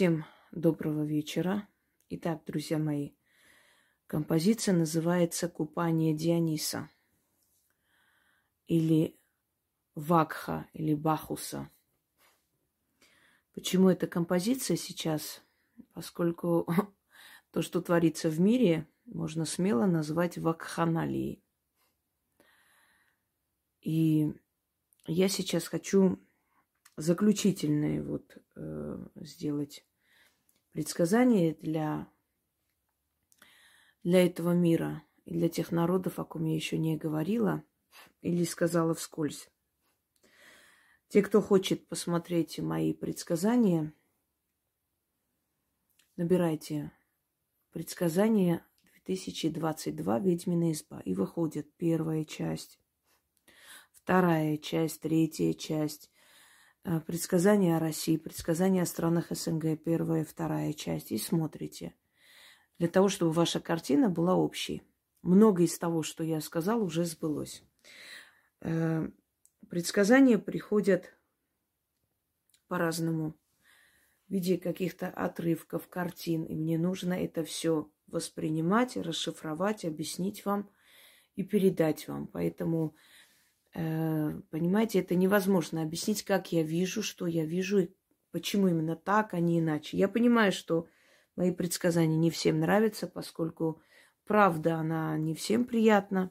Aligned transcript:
Всем 0.00 0.24
доброго 0.50 1.04
вечера. 1.04 1.68
Итак, 2.08 2.42
друзья 2.46 2.78
мои, 2.78 3.10
композиция 4.06 4.74
называется 4.74 5.46
«Купание 5.46 6.14
Диониса» 6.14 6.88
или 8.66 9.20
«Вакха» 9.94 10.66
или 10.72 10.94
«Бахуса». 10.94 11.70
Почему 13.52 13.90
эта 13.90 14.06
композиция 14.06 14.78
сейчас? 14.78 15.42
Поскольку 15.92 16.66
то, 17.52 17.60
что 17.60 17.82
творится 17.82 18.30
в 18.30 18.40
мире, 18.40 18.88
можно 19.04 19.44
смело 19.44 19.84
назвать 19.84 20.38
вакханалией. 20.38 21.44
И 23.82 24.32
я 25.06 25.28
сейчас 25.28 25.68
хочу 25.68 26.18
заключительное 26.96 28.02
вот 28.02 28.38
э, 28.56 29.06
сделать 29.16 29.84
предсказание 30.72 31.54
для, 31.54 32.08
для 34.02 34.24
этого 34.24 34.52
мира 34.52 35.02
и 35.24 35.34
для 35.34 35.48
тех 35.48 35.72
народов, 35.72 36.18
о 36.18 36.24
ком 36.24 36.44
я 36.44 36.54
еще 36.54 36.78
не 36.78 36.96
говорила 36.96 37.64
или 38.22 38.44
сказала 38.44 38.94
вскользь. 38.94 39.50
Те, 41.08 41.22
кто 41.22 41.40
хочет 41.40 41.88
посмотреть 41.88 42.58
мои 42.60 42.92
предсказания, 42.92 43.92
набирайте 46.16 46.92
предсказания 47.72 48.64
2022 49.06 50.18
«Ведьмина 50.20 50.70
изба» 50.70 51.00
и 51.00 51.14
выходит 51.14 51.74
первая 51.76 52.24
часть, 52.24 52.78
вторая 53.90 54.56
часть, 54.56 55.00
третья 55.00 55.52
часть, 55.52 56.12
предсказания 56.82 57.76
о 57.76 57.80
России, 57.80 58.16
предсказания 58.16 58.82
о 58.82 58.86
странах 58.86 59.26
СНГ, 59.30 59.82
первая, 59.82 60.24
вторая 60.24 60.72
часть, 60.72 61.12
и 61.12 61.18
смотрите. 61.18 61.94
Для 62.78 62.88
того, 62.88 63.08
чтобы 63.08 63.32
ваша 63.32 63.60
картина 63.60 64.08
была 64.08 64.34
общей. 64.34 64.82
Много 65.22 65.64
из 65.64 65.78
того, 65.78 66.02
что 66.02 66.24
я 66.24 66.40
сказал, 66.40 66.82
уже 66.82 67.04
сбылось. 67.04 67.62
Э, 68.62 69.08
предсказания 69.68 70.38
приходят 70.38 71.14
по-разному 72.68 73.36
в 74.28 74.32
виде 74.32 74.56
каких-то 74.56 75.08
отрывков, 75.08 75.88
картин. 75.88 76.44
И 76.44 76.54
мне 76.54 76.78
нужно 76.78 77.12
это 77.12 77.44
все 77.44 77.90
воспринимать, 78.06 78.96
расшифровать, 78.96 79.84
объяснить 79.84 80.46
вам 80.46 80.70
и 81.36 81.42
передать 81.42 82.08
вам. 82.08 82.26
Поэтому 82.26 82.94
Э, 82.94 82.96
понимаете, 83.72 85.00
это 85.00 85.14
невозможно 85.14 85.82
объяснить, 85.82 86.24
как 86.24 86.52
я 86.52 86.62
вижу, 86.62 87.02
что 87.02 87.26
я 87.26 87.44
вижу, 87.44 87.78
и 87.78 87.90
почему 88.32 88.68
именно 88.68 88.96
так, 88.96 89.34
а 89.34 89.40
не 89.40 89.60
иначе. 89.60 89.96
Я 89.96 90.08
понимаю, 90.08 90.52
что 90.52 90.88
мои 91.36 91.52
предсказания 91.52 92.16
не 92.16 92.30
всем 92.30 92.60
нравятся, 92.60 93.06
поскольку 93.06 93.80
правда, 94.26 94.76
она 94.76 95.16
не 95.18 95.34
всем 95.34 95.64
приятна. 95.64 96.30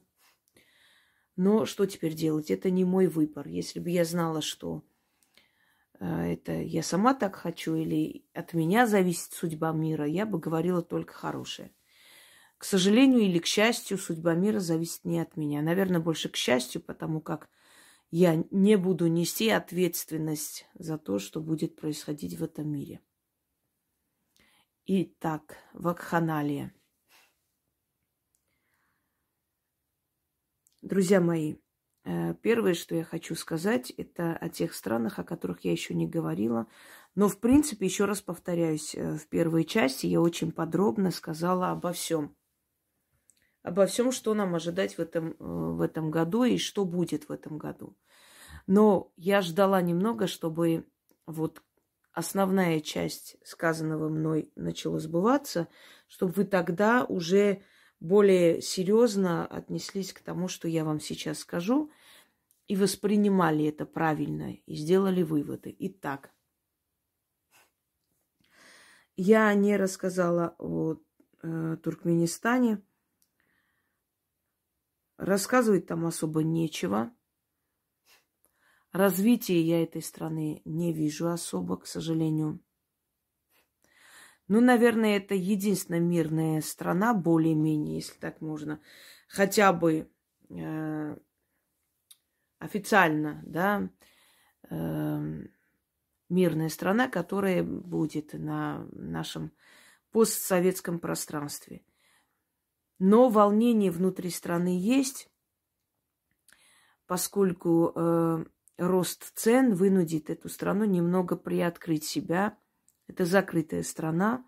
Но 1.35 1.65
что 1.65 1.85
теперь 1.85 2.13
делать? 2.13 2.51
Это 2.51 2.69
не 2.69 2.83
мой 2.83 3.07
выбор. 3.07 3.47
Если 3.47 3.79
бы 3.79 3.89
я 3.89 4.03
знала, 4.03 4.41
что 4.41 4.83
э, 5.99 6.33
это 6.33 6.51
я 6.61 6.83
сама 6.83 7.13
так 7.13 7.35
хочу 7.35 7.75
или 7.75 8.25
от 8.33 8.53
меня 8.53 8.85
зависит 8.85 9.31
судьба 9.31 9.71
мира, 9.71 10.05
я 10.05 10.25
бы 10.25 10.37
говорила 10.37 10.81
только 10.81 11.13
хорошее. 11.13 11.71
К 12.59 12.65
сожалению 12.65 13.21
или 13.21 13.39
к 13.39 13.45
счастью, 13.45 13.97
судьба 13.97 14.33
мира 14.33 14.59
зависит 14.59 15.05
не 15.05 15.21
от 15.21 15.37
меня. 15.37 15.61
Наверное, 15.61 16.01
больше 16.01 16.27
к 16.27 16.35
счастью, 16.35 16.81
потому 16.81 17.21
как 17.21 17.49
я 18.11 18.43
не 18.51 18.75
буду 18.75 19.07
нести 19.07 19.49
ответственность 19.49 20.67
за 20.73 20.97
то, 20.97 21.19
что 21.19 21.39
будет 21.39 21.77
происходить 21.77 22.37
в 22.37 22.43
этом 22.43 22.69
мире. 22.69 22.99
Итак, 24.87 25.55
вакханалия. 25.71 26.73
Друзья 30.81 31.21
мои, 31.21 31.55
э, 32.03 32.33
первое, 32.41 32.73
что 32.73 32.93
я 32.93 33.05
хочу 33.05 33.35
сказать, 33.35 33.91
это 33.91 34.35
о 34.35 34.49
тех 34.49 34.73
странах, 34.73 35.17
о 35.17 35.23
которых 35.23 35.63
я 35.63 35.71
еще 35.71 35.93
не 35.93 36.07
говорила. 36.07 36.67
Но, 37.15 37.29
в 37.29 37.39
принципе, 37.39 37.85
еще 37.85 38.03
раз 38.03 38.21
повторяюсь, 38.21 38.95
э, 38.95 39.15
в 39.15 39.29
первой 39.29 39.63
части 39.63 40.07
я 40.07 40.19
очень 40.19 40.51
подробно 40.51 41.11
сказала 41.11 41.71
обо 41.71 41.93
всем 41.93 42.35
обо 43.63 43.85
всем, 43.85 44.11
что 44.11 44.33
нам 44.33 44.55
ожидать 44.55 44.97
в 44.97 44.99
этом, 44.99 45.31
э, 45.31 45.35
в 45.39 45.81
этом 45.81 46.11
году 46.11 46.43
и 46.43 46.57
что 46.57 46.85
будет 46.85 47.29
в 47.29 47.31
этом 47.31 47.57
году. 47.57 47.95
Но 48.67 49.11
я 49.15 49.41
ждала 49.41 49.81
немного, 49.81 50.27
чтобы 50.27 50.85
вот 51.25 51.61
основная 52.13 52.79
часть 52.79 53.37
сказанного 53.43 54.09
мной 54.09 54.51
начала 54.55 54.99
сбываться, 54.99 55.67
чтобы 56.07 56.33
вы 56.33 56.45
тогда 56.45 57.05
уже 57.05 57.63
более 57.99 58.61
серьезно 58.61 59.45
отнеслись 59.45 60.13
к 60.13 60.21
тому, 60.21 60.47
что 60.47 60.67
я 60.67 60.85
вам 60.85 60.99
сейчас 60.99 61.39
скажу, 61.39 61.91
и 62.67 62.75
воспринимали 62.75 63.65
это 63.65 63.85
правильно, 63.85 64.53
и 64.53 64.75
сделали 64.75 65.23
выводы. 65.23 65.75
Итак, 65.79 66.31
я 69.15 69.53
не 69.53 69.75
рассказала 69.75 70.55
о 70.59 70.97
э, 71.41 71.77
Туркменистане, 71.83 72.81
Рассказывать 75.19 75.85
там 75.85 76.05
особо 76.05 76.43
нечего. 76.43 77.11
Развития 78.93 79.61
я 79.61 79.83
этой 79.83 80.01
страны 80.01 80.61
не 80.63 80.93
вижу 80.93 81.27
особо, 81.27 81.75
к 81.75 81.87
сожалению. 81.87 82.61
Ну, 84.47 84.61
наверное, 84.61 85.17
это 85.17 85.35
единственная 85.35 85.99
мирная 85.99 86.61
страна, 86.61 87.13
более-менее, 87.13 87.95
если 87.95 88.17
так 88.17 88.39
можно, 88.39 88.81
хотя 89.27 89.73
бы 89.73 90.09
э, 90.49 91.17
официально, 92.59 93.43
да, 93.45 93.89
э, 94.69 95.43
мирная 96.29 96.69
страна, 96.69 97.09
которая 97.09 97.61
будет 97.61 98.31
на 98.31 98.87
нашем 98.93 99.51
постсоветском 100.11 100.97
пространстве. 100.97 101.83
Но 102.99 103.29
волнение 103.29 103.91
внутри 103.91 104.29
страны 104.29 104.77
есть, 104.77 105.29
поскольку 107.07 107.93
э, 107.95 108.45
рост 108.77 109.31
цен 109.35 109.73
вынудит 109.73 110.29
эту 110.29 110.49
страну 110.49 110.85
немного 110.85 111.35
приоткрыть 111.35 112.03
себя. 112.03 112.57
Это 113.07 113.25
закрытая 113.25 113.83
страна, 113.83 114.45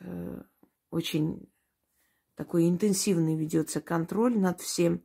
э, 0.00 0.42
очень 0.90 1.48
такой 2.34 2.68
интенсивный 2.68 3.36
ведется 3.36 3.80
контроль 3.80 4.38
над 4.38 4.60
всем. 4.60 5.02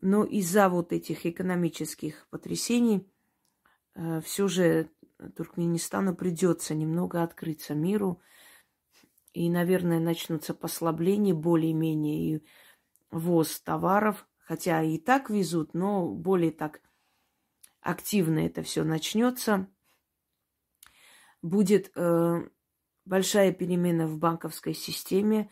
Но 0.00 0.24
из-за 0.24 0.68
вот 0.68 0.92
этих 0.92 1.26
экономических 1.26 2.26
потрясений 2.28 3.10
э, 3.94 4.20
все 4.20 4.48
же 4.48 4.90
Туркменистану 5.36 6.14
придется 6.14 6.74
немного 6.74 7.22
открыться 7.22 7.74
миру, 7.74 8.20
и, 9.36 9.50
наверное, 9.50 10.00
начнутся 10.00 10.54
послабления 10.54 11.34
более-менее 11.34 12.36
и 12.36 12.46
ввоз 13.10 13.60
товаров, 13.60 14.26
хотя 14.38 14.82
и 14.82 14.96
так 14.96 15.28
везут, 15.28 15.74
но 15.74 16.08
более 16.08 16.50
так 16.50 16.80
активно 17.82 18.38
это 18.38 18.62
все 18.62 18.82
начнется. 18.82 19.68
Будет 21.42 21.92
э, 21.94 22.48
большая 23.04 23.52
перемена 23.52 24.06
в 24.06 24.16
банковской 24.16 24.72
системе, 24.72 25.50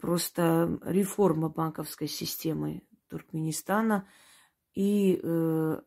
просто 0.00 0.80
реформа 0.82 1.50
банковской 1.50 2.08
системы 2.08 2.84
Туркменистана 3.08 4.08
и 4.72 5.20
э, 5.22 5.82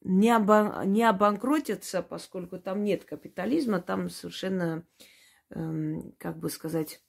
не, 0.00 0.30
обан- 0.30 0.90
не 0.90 1.02
обанкротятся, 1.02 2.02
поскольку 2.02 2.58
там 2.58 2.82
нет 2.82 3.04
капитализма, 3.04 3.82
там 3.82 4.08
совершенно 4.08 4.76
Эм, 4.76 4.86
как 5.48 6.38
бы 6.38 6.50
сказать, 6.50 7.02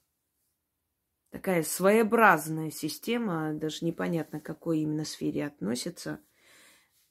такая 1.30 1.64
своеобразная 1.64 2.72
система, 2.72 3.54
даже 3.54 3.86
непонятно, 3.86 4.40
к 4.40 4.46
какой 4.46 4.80
именно 4.80 5.06
сфере 5.06 5.46
относится. 5.46 6.20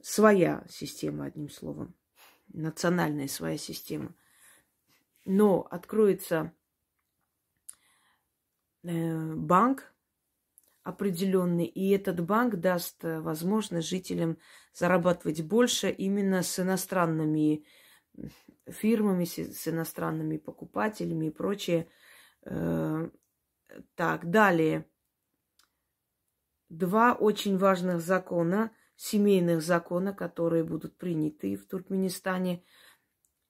Своя 0.00 0.64
система, 0.68 1.26
одним 1.26 1.48
словом. 1.48 1.94
Национальная 2.48 3.28
своя 3.28 3.58
система. 3.58 4.14
Но 5.24 5.66
откроется 5.70 6.52
э, 8.82 9.34
банк 9.34 9.94
определенный, 10.82 11.64
и 11.64 11.90
этот 11.90 12.24
банк 12.24 12.56
даст 12.56 13.02
возможность 13.02 13.88
жителям 13.88 14.38
зарабатывать 14.74 15.42
больше 15.42 15.90
именно 15.90 16.42
с 16.42 16.60
иностранными 16.60 17.64
фирмами, 18.66 19.24
с 19.24 19.68
иностранными 19.68 20.36
покупателями 20.36 21.26
и 21.26 21.30
прочее. 21.30 21.88
Э, 22.44 23.08
так, 23.94 24.30
далее. 24.30 24.86
Два 26.68 27.14
очень 27.14 27.58
важных 27.58 28.00
закона, 28.00 28.72
семейных 28.96 29.62
закона, 29.62 30.12
которые 30.12 30.64
будут 30.64 30.96
приняты 30.96 31.56
в 31.56 31.66
Туркменистане. 31.66 32.64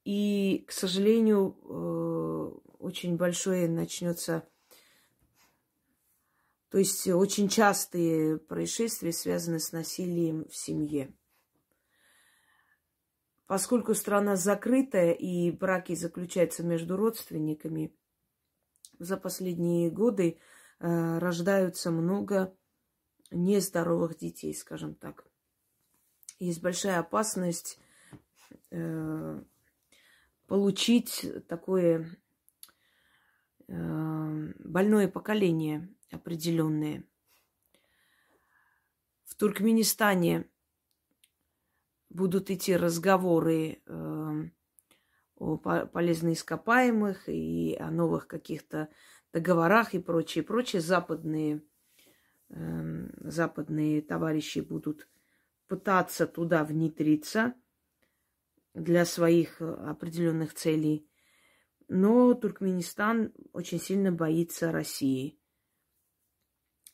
И, 0.05 0.65
к 0.69 0.73
сожалению, 0.73 1.57
э, 1.63 2.75
очень 2.79 3.17
большое 3.17 3.69
начнется, 3.69 4.47
то 6.69 6.79
есть 6.79 7.09
очень 7.09 7.49
частые 7.49 8.39
происшествия 8.39 9.13
связаны 9.13 9.59
с 9.59 9.73
насилием 9.73 10.47
в 10.49 10.55
семье. 10.55 11.15
Поскольку 13.47 13.95
страна 13.95 14.37
закрытая 14.37 15.13
и 15.13 15.51
браки 15.51 15.95
заключаются 15.95 16.63
между 16.63 16.97
родственниками, 16.97 17.95
за 18.99 19.17
последние 19.17 19.91
годы 19.91 20.39
э, 20.81 21.19
рождаются 21.19 21.91
много 21.91 22.57
нездоровых 23.31 24.17
детей, 24.17 24.55
скажем 24.55 24.95
так. 24.95 25.27
Есть 26.39 26.63
большая 26.63 27.01
опасность 27.01 27.79
э, 28.71 29.43
получить 30.47 31.27
такое 31.49 32.09
э, 33.69 34.53
больное 34.59 35.09
поколение 35.09 35.89
определенное. 36.11 37.05
В 39.25 39.35
Туркменистане 39.35 40.49
будут 42.15 42.49
идти 42.51 42.77
разговоры 42.77 43.83
э, 43.85 44.43
о 45.37 45.57
полезных 45.57 46.39
ископаемых 46.39 47.29
и 47.29 47.77
о 47.79 47.91
новых 47.91 48.29
каких-то 48.29 48.89
договорах 49.33 49.95
и 49.95 49.99
прочее, 49.99 50.45
прочее. 50.45 50.81
Западные, 50.81 51.63
э, 52.51 53.09
западные 53.19 54.01
товарищи 54.01 54.61
будут 54.61 55.09
пытаться 55.67 56.27
туда 56.27 56.65
внедриться 56.65 57.55
для 58.75 59.05
своих 59.05 59.61
определенных 59.61 60.55
целей. 60.55 61.09
Но 61.89 62.33
Туркменистан 62.35 63.33
очень 63.53 63.81
сильно 63.81 64.13
боится 64.13 64.73
России. 64.73 65.39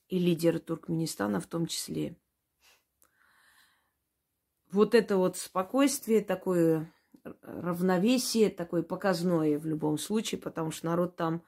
И 0.08 0.18
лидеры 0.18 0.58
Туркменистана 0.58 1.40
в 1.40 1.46
том 1.46 1.66
числе. 1.66 2.16
Вот 4.72 4.94
это 4.94 5.16
вот 5.16 5.36
спокойствие, 5.36 6.22
такое 6.22 6.92
равновесие, 7.42 8.50
такое 8.50 8.82
показное 8.82 9.58
в 9.58 9.66
любом 9.66 9.98
случае, 9.98 10.40
потому 10.40 10.70
что 10.70 10.86
народ 10.86 11.16
там 11.16 11.44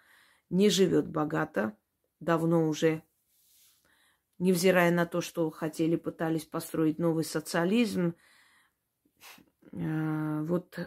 не 0.50 0.69
живет 0.69 1.08
богато, 1.08 1.76
давно 2.20 2.69
уже, 2.69 3.02
невзирая 4.38 4.90
на 4.90 5.06
то, 5.06 5.20
что 5.20 5.50
хотели, 5.50 5.96
пытались 5.96 6.44
построить 6.44 6.98
новый 6.98 7.24
социализм, 7.24 8.14
э, 9.72 10.42
вот 10.42 10.78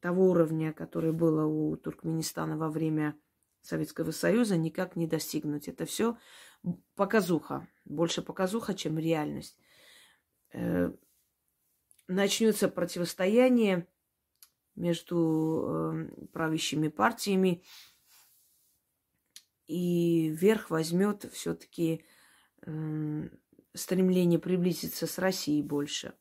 того 0.00 0.30
уровня, 0.30 0.72
который 0.72 1.12
было 1.12 1.46
у 1.46 1.76
Туркменистана 1.76 2.56
во 2.56 2.68
время 2.68 3.16
Советского 3.60 4.10
Союза, 4.10 4.56
никак 4.56 4.96
не 4.96 5.06
достигнуть. 5.06 5.68
Это 5.68 5.86
все 5.86 6.18
показуха, 6.96 7.68
больше 7.84 8.20
показуха, 8.20 8.74
чем 8.74 8.98
реальность. 8.98 9.58
Начнется 12.12 12.68
противостояние 12.68 13.86
между 14.74 15.64
э, 15.66 16.26
правящими 16.32 16.88
партиями, 16.88 17.62
и 19.66 20.28
верх 20.28 20.68
возьмет 20.68 21.24
все-таки 21.32 22.04
э, 22.66 23.28
стремление 23.72 24.38
приблизиться 24.38 25.06
с 25.06 25.18
Россией 25.18 25.62
больше. 25.62 26.12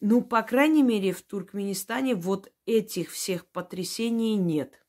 Ну, 0.00 0.22
по 0.22 0.40
крайней 0.40 0.82
мере, 0.82 1.12
в 1.12 1.20
Туркменистане 1.20 2.14
вот 2.14 2.50
этих 2.64 3.10
всех 3.10 3.46
потрясений 3.46 4.36
нет. 4.36 4.82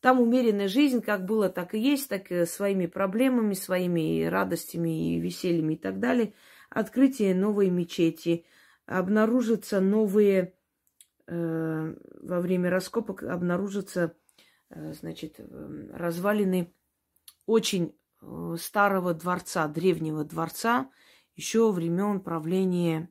Там 0.00 0.20
умеренная 0.22 0.68
жизнь, 0.68 1.02
как 1.02 1.26
было, 1.26 1.50
так 1.50 1.74
и 1.74 1.78
есть, 1.78 2.08
так 2.08 2.32
и 2.32 2.46
своими 2.46 2.86
проблемами, 2.86 3.52
своими 3.52 4.24
радостями 4.24 5.16
и 5.16 5.20
весельями 5.20 5.74
и 5.74 5.78
так 5.78 6.00
далее. 6.00 6.32
Открытие 6.70 7.34
новой 7.34 7.68
мечети, 7.68 8.46
обнаружатся 8.86 9.80
новые, 9.80 10.54
э, 11.26 11.94
во 12.22 12.40
время 12.40 12.70
раскопок 12.70 13.24
обнаружатся, 13.24 14.16
э, 14.70 14.92
значит, 14.94 15.36
э, 15.38 15.88
развалины 15.92 16.72
очень 17.46 17.96
э, 18.22 18.56
старого 18.58 19.12
дворца, 19.14 19.68
древнего 19.68 20.24
дворца, 20.24 20.90
еще 21.34 21.70
времен 21.70 22.20
правления 22.20 23.10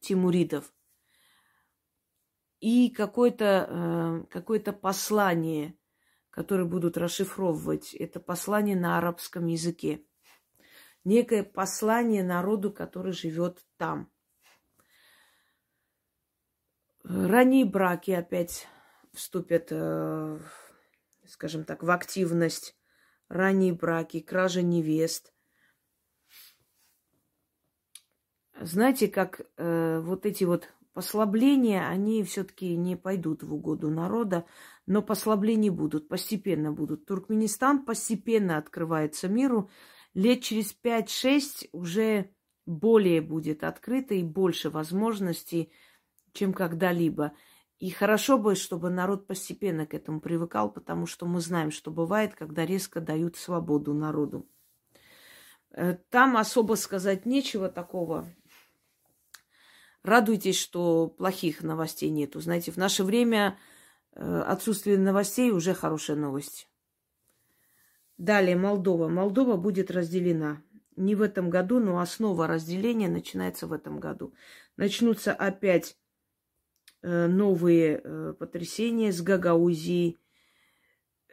Тимуридов. 0.00 0.72
И 2.60 2.90
какое-то 2.90 3.66
э, 3.68 4.24
какое 4.30 4.60
послание, 4.60 5.76
которое 6.30 6.64
будут 6.64 6.98
расшифровывать, 6.98 7.94
это 7.94 8.20
послание 8.20 8.76
на 8.76 8.98
арабском 8.98 9.46
языке. 9.46 10.04
Некое 11.04 11.42
послание 11.42 12.22
народу, 12.22 12.70
который 12.70 13.12
живет 13.12 13.64
там. 13.78 14.10
Ранние 17.12 17.64
браки 17.64 18.12
опять 18.12 18.68
вступят, 19.12 19.68
э, 19.70 20.38
скажем 21.26 21.64
так, 21.64 21.82
в 21.82 21.90
активность. 21.90 22.76
Ранние 23.28 23.72
браки, 23.72 24.20
кража 24.20 24.62
невест. 24.62 25.32
Знаете, 28.60 29.08
как 29.08 29.40
э, 29.56 29.98
вот 29.98 30.24
эти 30.24 30.44
вот 30.44 30.72
послабления, 30.92 31.88
они 31.88 32.22
все-таки 32.22 32.76
не 32.76 32.94
пойдут 32.94 33.42
в 33.42 33.52
угоду 33.54 33.90
народа, 33.90 34.46
но 34.86 35.02
послабления 35.02 35.72
будут, 35.72 36.08
постепенно 36.08 36.70
будут. 36.70 37.06
Туркменистан 37.06 37.84
постепенно 37.84 38.56
открывается 38.56 39.26
миру. 39.26 39.68
Лет 40.14 40.42
через 40.42 40.76
5-6 40.80 41.70
уже 41.72 42.30
более 42.66 43.20
будет 43.20 43.64
открыто 43.64 44.14
и 44.14 44.22
больше 44.22 44.70
возможностей 44.70 45.72
чем 46.32 46.52
когда-либо. 46.52 47.32
И 47.78 47.90
хорошо 47.90 48.38
бы, 48.38 48.54
чтобы 48.54 48.90
народ 48.90 49.26
постепенно 49.26 49.86
к 49.86 49.94
этому 49.94 50.20
привыкал, 50.20 50.70
потому 50.70 51.06
что 51.06 51.26
мы 51.26 51.40
знаем, 51.40 51.70
что 51.70 51.90
бывает, 51.90 52.34
когда 52.34 52.66
резко 52.66 53.00
дают 53.00 53.36
свободу 53.36 53.94
народу. 53.94 54.46
Э, 55.72 55.96
там 56.10 56.36
особо 56.36 56.74
сказать 56.74 57.26
нечего 57.26 57.68
такого. 57.68 58.26
Радуйтесь, 60.02 60.58
что 60.58 61.08
плохих 61.08 61.62
новостей 61.62 62.10
нету. 62.10 62.40
Знаете, 62.40 62.70
в 62.70 62.76
наше 62.76 63.04
время 63.04 63.58
э, 64.12 64.42
отсутствие 64.46 64.98
новостей 64.98 65.50
уже 65.50 65.74
хорошая 65.74 66.16
новость. 66.16 66.68
Далее 68.16 68.56
Молдова. 68.56 69.08
Молдова 69.08 69.56
будет 69.56 69.90
разделена. 69.90 70.62
Не 70.96 71.14
в 71.14 71.22
этом 71.22 71.48
году, 71.48 71.80
но 71.80 71.98
основа 71.98 72.46
разделения 72.46 73.08
начинается 73.08 73.66
в 73.66 73.72
этом 73.72 74.00
году. 74.00 74.34
Начнутся 74.76 75.32
опять 75.32 75.96
новые 77.02 78.00
э, 78.02 78.34
потрясения 78.38 79.12
с 79.12 79.22
Гагаузией. 79.22 80.18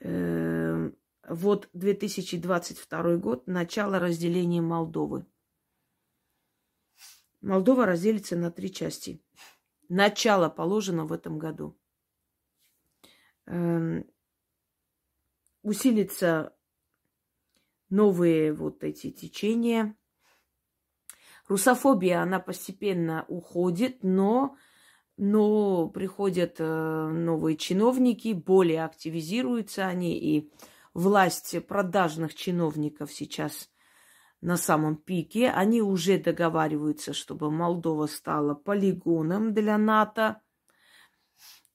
Э, 0.02 0.92
вот 1.28 1.70
2022 1.74 3.18
год, 3.18 3.48
начало 3.48 4.00
разделения 4.00 4.62
Молдовы. 4.62 5.26
Молдова 7.42 7.86
разделится 7.86 8.36
на 8.36 8.52
три 8.52 8.72
части. 8.72 9.22
Начало 9.90 10.50
положено 10.50 11.06
в 11.06 11.14
этом 11.14 11.38
году. 11.38 11.78
Эм, 13.46 14.06
усилится 15.62 16.56
новые 17.90 18.54
вот 18.54 18.84
эти 18.84 19.12
течения. 19.12 19.96
Русофобия, 21.48 22.22
она 22.22 22.40
постепенно 22.40 23.26
уходит, 23.30 24.04
но 24.04 24.58
но 25.18 25.90
приходят 25.90 26.58
э, 26.60 27.08
новые 27.12 27.58
чиновники, 27.58 28.34
более 28.34 28.86
активизируются 28.86 29.88
они, 29.88 30.18
и 30.18 30.52
власть 30.94 31.58
продажных 31.68 32.36
чиновников 32.36 33.12
сейчас 33.12 33.70
на 34.42 34.58
самом 34.58 34.96
пике. 34.96 35.50
Они 35.50 35.82
уже 35.82 36.20
договариваются, 36.20 37.14
чтобы 37.14 37.50
Молдова 37.50 38.06
стала 38.06 38.54
полигоном 38.54 39.54
для 39.54 39.78
НАТО. 39.78 40.42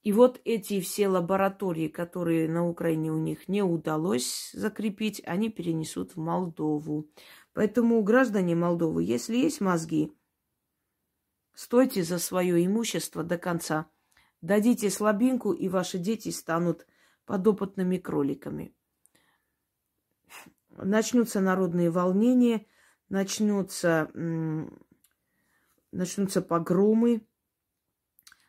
И 0.02 0.12
вот 0.12 0.40
эти 0.44 0.80
все 0.80 1.08
лаборатории, 1.08 1.87
которые 1.87 2.49
на 2.49 2.68
Украине 2.68 3.12
у 3.12 3.18
них 3.18 3.49
не 3.49 3.62
удалось 3.62 4.50
закрепить, 4.52 5.22
они 5.25 5.49
перенесут 5.49 6.16
в 6.16 6.20
Молдову. 6.20 7.08
Поэтому, 7.54 8.02
граждане 8.02 8.56
Молдовы, 8.56 9.04
если 9.04 9.37
есть 9.37 9.61
мозги, 9.61 10.12
Стойте 11.54 12.02
за 12.02 12.18
свое 12.18 12.64
имущество 12.64 13.23
до 13.23 13.38
конца. 13.38 13.90
Дадите 14.40 14.90
слабинку, 14.90 15.52
и 15.52 15.68
ваши 15.68 15.99
дети 15.99 16.30
станут 16.30 16.87
подопытными 17.26 17.99
кроликами. 17.99 18.75
Начнутся 20.71 21.40
народные 21.40 21.90
волнения, 21.90 22.66
начнутся, 23.09 24.11
начнутся 25.92 26.42
погромы, 26.42 27.26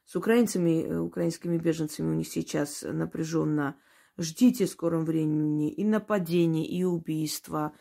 С 0.05 0.15
украинцами, 0.15 0.83
э, 0.83 1.00
украинскими 1.00 1.57
беженцами 1.57 2.12
у 2.12 2.13
них 2.13 2.27
сейчас 2.27 2.83
напряженно. 2.83 3.77
Ждите 4.17 4.65
в 4.65 4.69
скором 4.69 5.05
времени 5.05 5.72
и 5.72 5.83
нападения, 5.83 6.67
и 6.67 6.83
убийства, 6.83 7.74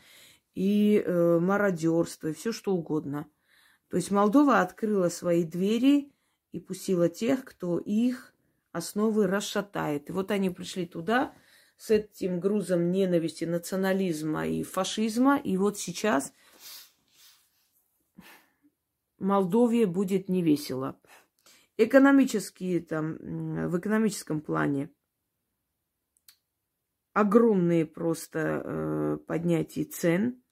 и 0.54 1.02
э, 1.04 1.38
мародерство, 1.40 2.28
и 2.28 2.32
все 2.32 2.52
что 2.52 2.74
угодно. 2.74 3.26
То 3.92 3.96
есть 3.96 4.10
Молдова 4.10 4.62
открыла 4.62 5.10
свои 5.10 5.44
двери 5.44 6.14
и 6.52 6.60
пустила 6.60 7.10
тех, 7.10 7.44
кто 7.44 7.78
их 7.78 8.32
основы 8.72 9.26
расшатает. 9.26 10.08
И 10.08 10.12
вот 10.12 10.30
они 10.30 10.48
пришли 10.48 10.86
туда 10.86 11.34
с 11.76 11.90
этим 11.90 12.40
грузом 12.40 12.90
ненависти, 12.90 13.44
национализма 13.44 14.48
и 14.48 14.62
фашизма. 14.62 15.36
И 15.36 15.58
вот 15.58 15.78
сейчас 15.78 16.32
Молдове 19.18 19.84
будет 19.84 20.30
невесело. 20.30 20.98
Экономические 21.76 22.80
там, 22.80 23.18
в 23.68 23.78
экономическом 23.78 24.40
плане 24.40 24.88
огромные 27.12 27.84
просто 27.84 28.62
э, 28.64 29.18
поднятия 29.26 29.84
цен. 29.84 30.38
Э, 30.38 30.42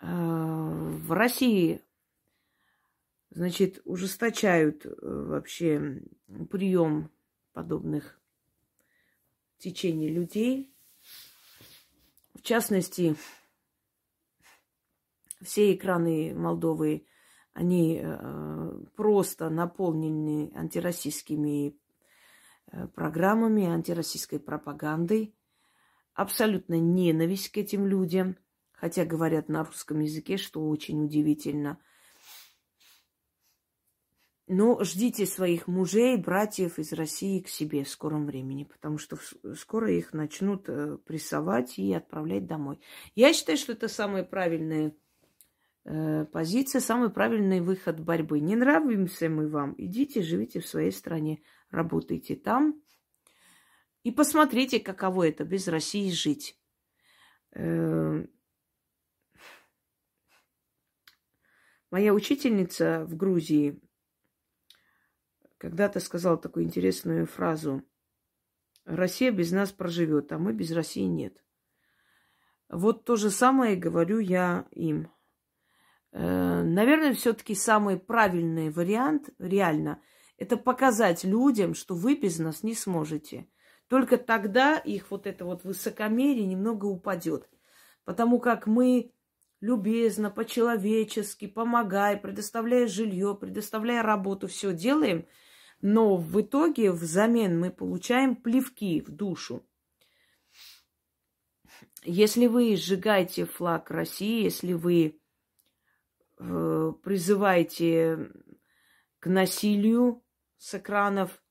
в 0.00 1.12
России, 1.12 1.82
значит, 3.30 3.82
ужесточают 3.84 4.86
э, 4.86 4.90
вообще 5.02 6.02
прием 6.50 7.10
подобных 7.52 8.18
течений 9.58 10.08
людей. 10.08 10.72
В 12.34 12.42
частности, 12.42 13.16
все 15.42 15.74
экраны 15.74 16.34
Молдовы, 16.34 17.06
они 17.52 18.00
э, 18.02 18.84
просто 18.96 19.50
наполнены 19.50 20.50
антироссийскими 20.54 21.78
э, 22.72 22.86
программами, 22.88 23.66
антироссийской 23.66 24.40
пропагандой. 24.40 25.34
Абсолютно 26.14 26.80
ненависть 26.80 27.50
к 27.50 27.58
этим 27.58 27.86
людям, 27.86 28.36
хотя 28.76 29.04
говорят 29.04 29.48
на 29.48 29.64
русском 29.64 30.00
языке, 30.00 30.36
что 30.36 30.68
очень 30.68 31.04
удивительно. 31.04 31.78
Но 34.48 34.84
ждите 34.84 35.26
своих 35.26 35.66
мужей, 35.66 36.16
братьев 36.16 36.78
из 36.78 36.92
России 36.92 37.40
к 37.40 37.48
себе 37.48 37.82
в 37.82 37.88
скором 37.88 38.26
времени, 38.26 38.62
потому 38.62 38.96
что 38.96 39.18
скоро 39.56 39.90
их 39.90 40.12
начнут 40.12 40.68
э, 40.68 40.98
прессовать 40.98 41.80
и 41.80 41.92
отправлять 41.92 42.46
домой. 42.46 42.80
Я 43.16 43.32
считаю, 43.32 43.58
что 43.58 43.72
это 43.72 43.88
самое 43.88 44.22
правильное 44.22 44.94
Э, 45.88 46.24
позиция, 46.24 46.80
самый 46.80 47.10
правильный 47.10 47.60
выход 47.60 48.00
борьбы. 48.00 48.40
Не 48.40 48.56
нравимся 48.56 49.28
мы 49.28 49.48
вам, 49.48 49.72
идите, 49.78 50.20
живите 50.20 50.58
в 50.58 50.66
своей 50.66 50.90
стране, 50.90 51.42
работайте 51.70 52.34
там 52.34 52.82
и 54.02 54.10
посмотрите, 54.10 54.80
каково 54.80 55.28
это 55.28 55.44
без 55.44 55.68
России 55.68 56.10
жить. 56.10 56.58
Моя 61.90 62.12
учительница 62.12 63.04
в 63.04 63.16
Грузии 63.16 63.80
когда-то 65.58 66.00
сказала 66.00 66.36
такую 66.36 66.64
интересную 66.64 67.26
фразу. 67.26 67.82
Россия 68.84 69.32
без 69.32 69.50
нас 69.52 69.72
проживет, 69.72 70.32
а 70.32 70.38
мы 70.38 70.52
без 70.52 70.70
России 70.72 71.02
нет. 71.02 71.42
Вот 72.68 73.04
то 73.04 73.16
же 73.16 73.30
самое 73.30 73.76
говорю 73.76 74.18
я 74.18 74.66
им. 74.70 75.10
Э, 76.12 76.62
наверное, 76.62 77.14
все-таки 77.14 77.54
самый 77.54 77.98
правильный 77.98 78.70
вариант, 78.70 79.30
реально, 79.38 80.00
это 80.36 80.56
показать 80.56 81.24
людям, 81.24 81.74
что 81.74 81.94
вы 81.94 82.16
без 82.16 82.38
нас 82.38 82.62
не 82.62 82.74
сможете. 82.74 83.48
Только 83.88 84.18
тогда 84.18 84.78
их 84.78 85.10
вот 85.10 85.26
это 85.26 85.44
вот 85.44 85.64
высокомерие 85.64 86.46
немного 86.46 86.86
упадет. 86.86 87.48
Потому 88.04 88.40
как 88.40 88.66
мы 88.66 89.12
любезно, 89.60 90.30
по-человечески, 90.30 91.46
помогая, 91.46 92.16
предоставляя 92.16 92.86
жилье, 92.86 93.36
предоставляя 93.38 94.02
работу, 94.02 94.48
все 94.48 94.72
делаем, 94.72 95.26
но 95.80 96.16
в 96.16 96.40
итоге 96.40 96.92
взамен 96.92 97.58
мы 97.58 97.70
получаем 97.70 98.36
плевки 98.36 99.00
в 99.00 99.10
душу. 99.10 99.66
Если 102.04 102.46
вы 102.46 102.76
сжигаете 102.76 103.46
флаг 103.46 103.90
России, 103.90 104.44
если 104.44 104.72
вы 104.74 105.20
э, 106.38 106.92
призываете 107.02 108.30
к 109.18 109.26
насилию 109.26 110.22
с 110.56 110.74
экранов, 110.74 111.42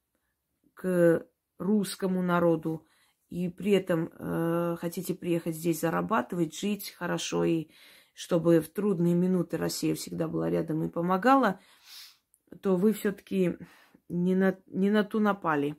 к 0.74 1.28
русскому 1.58 2.22
народу, 2.22 2.86
и 3.30 3.50
при 3.50 3.72
этом 3.72 4.12
э, 4.14 4.78
хотите 4.80 5.14
приехать 5.14 5.56
здесь 5.56 5.82
зарабатывать, 5.82 6.58
жить 6.58 6.92
хорошо, 6.92 7.44
и 7.44 7.68
чтобы 8.16 8.62
в 8.62 8.70
трудные 8.70 9.14
минуты 9.14 9.58
Россия 9.58 9.94
всегда 9.94 10.30
была 10.30 10.50
рядом 10.50 10.84
и 10.84 10.90
помогала, 10.90 11.60
то 12.62 12.78
вы 12.78 12.94
все-таки 12.94 13.58
не 14.08 14.36
на, 14.36 14.58
не 14.68 14.90
на 14.90 15.04
ту 15.04 15.20
напали. 15.20 15.76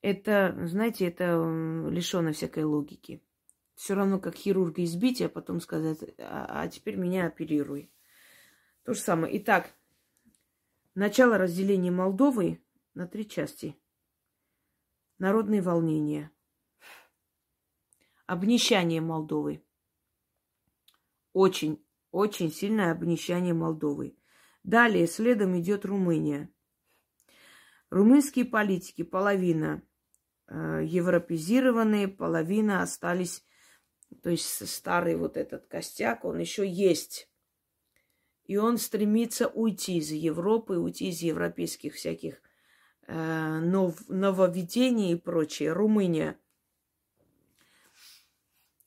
Это, 0.00 0.56
знаете, 0.66 1.08
это 1.08 1.88
лишено 1.90 2.32
всякой 2.32 2.64
логики. 2.64 3.20
Все 3.74 3.94
равно, 3.94 4.20
как 4.20 4.36
хирурга 4.36 4.84
избить, 4.84 5.20
а 5.22 5.28
потом 5.28 5.60
сказать, 5.60 5.98
а, 6.18 6.62
а 6.62 6.68
теперь 6.68 6.96
меня 6.96 7.26
оперируй. 7.26 7.90
То 8.84 8.94
же 8.94 9.00
самое. 9.00 9.36
Итак, 9.38 9.74
начало 10.94 11.36
разделения 11.36 11.90
Молдовы 11.90 12.62
на 12.94 13.08
три 13.08 13.28
части. 13.28 13.76
Народные 15.18 15.62
волнения. 15.62 16.30
Обнищание 18.26 19.00
Молдовы. 19.00 19.63
Очень, 21.34 21.84
очень 22.10 22.50
сильное 22.50 22.90
обнищание 22.90 23.52
Молдовы. 23.52 24.16
Далее 24.62 25.06
следом 25.06 25.60
идет 25.60 25.84
Румыния. 25.84 26.48
Румынские 27.90 28.46
политики 28.46 29.02
половина 29.02 29.82
э, 30.48 30.80
европезированные, 30.84 32.08
половина 32.08 32.80
остались 32.80 33.44
то 34.22 34.30
есть 34.30 34.68
старый 34.68 35.16
вот 35.16 35.36
этот 35.36 35.66
костяк, 35.66 36.24
он 36.24 36.38
еще 36.38 36.68
есть. 36.68 37.28
И 38.44 38.56
он 38.56 38.78
стремится 38.78 39.48
уйти 39.48 39.98
из 39.98 40.10
Европы, 40.10 40.76
уйти 40.76 41.08
из 41.08 41.22
европейских 41.22 41.94
всяких 41.94 42.42
э, 43.06 43.60
нов, 43.60 44.06
нововведений 44.08 45.12
и 45.12 45.16
прочее. 45.16 45.72
Румыния. 45.72 46.38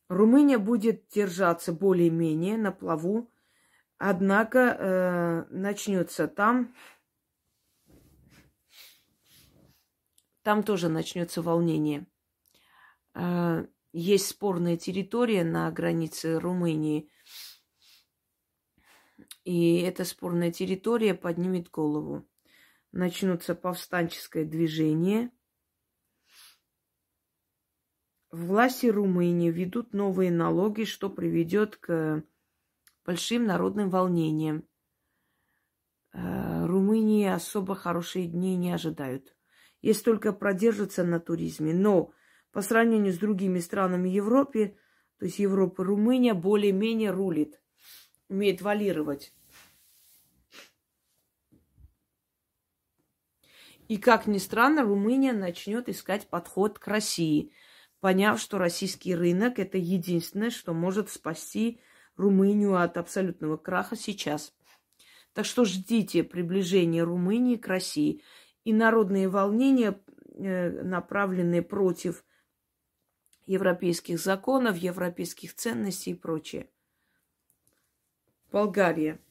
Румыния 0.09 0.57
будет 0.57 1.07
держаться 1.09 1.73
более-менее 1.73 2.57
на 2.57 2.71
плаву, 2.71 3.29
однако 3.97 4.59
э, 4.59 5.45
начнется 5.49 6.27
там, 6.27 6.73
там 10.43 10.63
тоже 10.63 10.87
начнется 10.87 11.41
волнение. 11.41 12.07
Э, 13.13 13.65
есть 13.91 14.27
спорная 14.27 14.77
территория 14.77 15.43
на 15.43 15.69
границе 15.71 16.39
Румынии. 16.39 17.09
И 19.43 19.79
эта 19.79 20.05
спорная 20.05 20.51
территория 20.51 21.13
поднимет 21.13 21.69
голову. 21.69 22.27
Начнутся 22.91 23.55
повстанческое 23.55 24.45
движение. 24.45 25.31
Власти 28.31 28.87
Румынии 28.87 29.49
ведут 29.49 29.93
новые 29.93 30.31
налоги, 30.31 30.83
что 30.83 31.09
приведет 31.09 31.77
к 31.77 32.23
большим 33.05 33.45
народным 33.45 33.89
волнениям. 33.89 34.67
Э, 36.11 36.65
Румынии 36.65 37.25
особо 37.25 37.75
хорошие 37.75 38.27
дни 38.27 38.57
не 38.57 38.73
ожидают. 38.73 39.35
Если 39.81 40.03
только 40.03 40.33
продержится 40.33 41.05
на 41.05 41.21
туризме. 41.21 41.73
Но 41.73 42.11
по 42.51 42.61
сравнению 42.61 43.13
с 43.13 43.17
другими 43.17 43.59
странами 43.59 44.09
Европы, 44.09 44.77
то 45.19 45.25
есть 45.25 45.39
Европы, 45.39 45.83
Румыния 45.83 46.33
более-менее 46.33 47.11
рулит, 47.11 47.61
умеет 48.27 48.61
валировать. 48.61 49.33
И 53.87 53.95
как 53.97 54.27
ни 54.27 54.37
странно, 54.37 54.83
Румыния 54.83 55.31
начнет 55.31 55.87
искать 55.87 56.27
подход 56.27 56.77
к 56.77 56.87
России, 56.87 57.53
поняв, 57.99 58.39
что 58.39 58.57
российский 58.57 59.15
рынок– 59.15 59.59
это 59.59 59.77
единственное, 59.77 60.49
что 60.49 60.73
может 60.73 61.09
спасти 61.09 61.79
Румынию 62.15 62.75
от 62.75 62.97
абсолютного 62.97 63.57
краха 63.57 63.95
сейчас. 63.95 64.53
Так 65.33 65.45
что 65.45 65.65
ждите 65.65 66.23
приближения 66.23 67.03
Румынии 67.03 67.57
к 67.57 67.67
России. 67.67 68.23
И 68.63 68.73
народные 68.73 69.29
волнения, 69.29 70.01
э, 70.33 70.83
направленные 70.83 71.61
против 71.61 72.25
европейских 73.45 74.19
законов, 74.19 74.77
европейских 74.77 75.53
ценностей 75.53 76.11
и 76.11 76.15
прочее. 76.15 76.69
Болгария. 78.51 79.21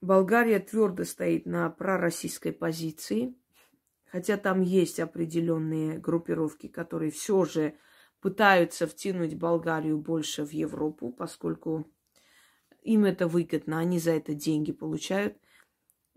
Болгария 0.00 0.58
твердо 0.58 1.04
стоит 1.04 1.46
на 1.46 1.70
пророссийской 1.70 2.52
позиции– 2.52 3.34
хотя 4.12 4.36
там 4.36 4.60
есть 4.60 5.00
определенные 5.00 5.98
группировки, 5.98 6.68
которые 6.68 7.10
все 7.10 7.46
же 7.46 7.74
пытаются 8.20 8.86
втянуть 8.86 9.34
Болгарию 9.34 9.98
больше 9.98 10.44
в 10.44 10.50
Европу, 10.50 11.10
поскольку 11.10 11.90
им 12.82 13.06
это 13.06 13.26
выгодно, 13.26 13.78
они 13.78 13.98
за 13.98 14.12
это 14.12 14.34
деньги 14.34 14.70
получают. 14.70 15.38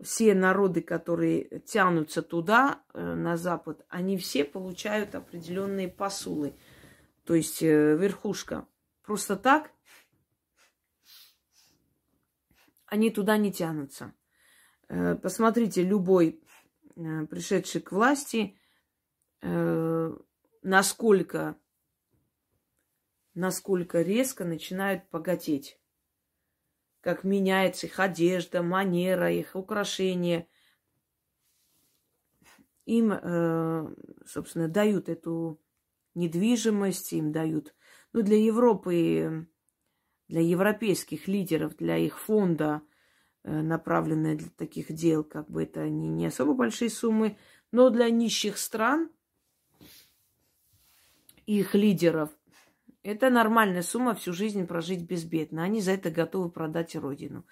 Все 0.02 0.34
народы, 0.34 0.82
которые 0.82 1.60
тянутся 1.60 2.20
туда, 2.20 2.82
э, 2.92 3.14
на 3.14 3.38
запад, 3.38 3.86
они 3.88 4.18
все 4.18 4.44
получают 4.44 5.14
определенные 5.14 5.88
посулы. 5.88 6.54
То 7.24 7.34
есть 7.34 7.62
э, 7.62 7.96
верхушка. 7.96 8.66
Просто 9.04 9.36
так 9.36 9.70
они 12.84 13.10
туда 13.10 13.38
не 13.38 13.50
тянутся. 13.50 14.12
Э, 14.88 15.14
посмотрите, 15.14 15.82
любой 15.82 16.42
пришедший 16.96 17.80
к 17.80 17.92
власти, 17.92 18.58
насколько, 20.62 21.56
насколько 23.34 24.02
резко 24.02 24.44
начинают 24.44 25.04
богатеть 25.10 25.78
как 27.06 27.22
меняется 27.22 27.86
их 27.86 28.00
одежда, 28.00 28.64
манера, 28.64 29.30
их 29.30 29.54
украшения. 29.54 30.48
Им, 32.84 33.12
э, 33.12 33.94
собственно, 34.26 34.66
дают 34.66 35.08
эту 35.08 35.62
недвижимость, 36.16 37.12
им 37.12 37.30
дают. 37.30 37.76
Ну, 38.12 38.22
для 38.22 38.44
Европы, 38.44 39.46
для 40.26 40.40
европейских 40.40 41.28
лидеров, 41.28 41.76
для 41.76 41.96
их 41.96 42.18
фонда, 42.18 42.82
э, 43.46 43.62
направленные 43.62 44.34
для 44.34 44.50
таких 44.50 44.92
дел, 44.92 45.24
как 45.24 45.48
бы 45.48 45.62
это 45.62 45.88
не, 45.88 46.08
не 46.08 46.26
особо 46.26 46.52
большие 46.52 46.90
суммы, 46.90 47.38
но 47.72 47.88
для 47.88 48.10
нищих 48.10 48.58
стран, 48.58 49.10
их 51.46 51.74
лидеров– 51.74 52.30
это 53.06 53.30
нормальная 53.30 53.82
сумма 53.82 54.16
всю 54.16 54.32
жизнь 54.32 54.66
прожить 54.66 55.02
безбедно. 55.02 55.62
Они 55.62 55.80
за 55.80 55.92
это 55.92 56.10
готовы 56.10 56.50
продать 56.50 56.96
родину. 56.96 57.46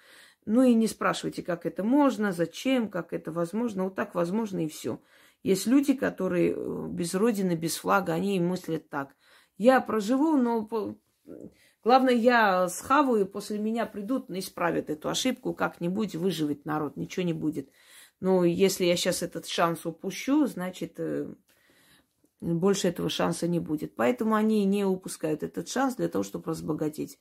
Ну 0.45 0.63
и 0.63 0.73
не 0.73 0.85
спрашивайте, 0.85 1.43
как 1.43 1.65
это 1.65 1.81
можно, 1.81 2.33
зачем, 2.33 2.89
как 2.89 3.13
это 3.13 3.31
возможно. 3.31 3.85
Вот 3.85 3.95
так 3.95 4.15
возможно 4.15 4.65
и 4.65 4.67
все. 4.67 5.01
Есть 5.43 5.65
люди, 5.65 5.93
которые 5.93 6.51
э, 6.51 6.87
без 6.89 7.13
родины, 7.13 7.53
без 7.53 7.77
флага, 7.77 8.13
они 8.13 8.35
и 8.35 8.41
мыслят 8.41 8.89
так. 8.89 9.15
Я 9.57 9.79
проживу, 9.79 10.35
но 10.35 10.67
главное, 11.85 12.13
я 12.13 12.67
схаваю, 12.67 13.25
после 13.25 13.59
меня 13.59 13.85
придут 13.85 14.29
и 14.29 14.39
исправят 14.39 14.89
эту 14.89 15.07
ошибку, 15.07 15.53
как-нибудь 15.53 16.15
выживет 16.15 16.65
народ, 16.65 16.97
ничего 16.97 17.23
не 17.23 17.33
будет. 17.33 17.69
Но 18.19 18.43
если 18.43 18.85
я 18.85 18.97
сейчас 18.97 19.23
этот 19.23 19.47
шанс 19.47 19.85
упущу, 19.85 20.47
значит, 20.47 20.95
э, 20.97 21.33
больше 22.41 22.87
этого 22.89 23.09
шанса 23.09 23.47
не 23.47 23.59
будет. 23.59 23.95
Поэтому 23.95 24.35
они 24.35 24.65
не 24.65 24.83
упускают 24.83 25.43
этот 25.43 25.69
шанс 25.69 25.95
для 25.95 26.09
того, 26.09 26.23
чтобы 26.23 26.51
разбогатеть 26.51 27.19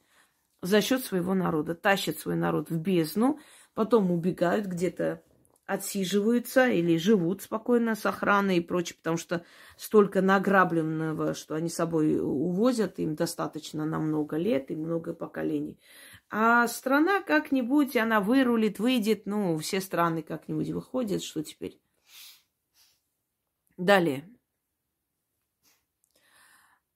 за 0.62 0.80
счет 0.80 1.04
своего 1.04 1.34
народа. 1.34 1.74
Тащат 1.74 2.18
свой 2.18 2.36
народ 2.36 2.70
в 2.70 2.78
бездну, 2.78 3.38
потом 3.74 4.10
убегают 4.10 4.66
где-то 4.66 5.22
отсиживаются 5.66 6.68
или 6.68 6.98
живут 6.98 7.42
спокойно 7.42 7.94
с 7.94 8.04
охраной 8.04 8.58
и 8.58 8.60
прочее, 8.60 8.96
потому 8.98 9.16
что 9.16 9.44
столько 9.76 10.20
награбленного, 10.20 11.34
что 11.34 11.54
они 11.54 11.68
с 11.68 11.74
собой 11.74 12.18
увозят, 12.20 12.98
им 12.98 13.14
достаточно 13.14 13.86
на 13.86 13.98
много 13.98 14.36
лет 14.36 14.70
и 14.70 14.76
много 14.76 15.14
поколений. 15.14 15.78
А 16.30 16.68
страна 16.68 17.22
как-нибудь, 17.22 17.96
она 17.96 18.20
вырулит, 18.20 18.78
выйдет, 18.78 19.24
ну, 19.26 19.56
все 19.58 19.80
страны 19.80 20.22
как-нибудь 20.22 20.70
выходят, 20.70 21.22
что 21.22 21.42
теперь? 21.42 21.80
Далее. 23.76 24.28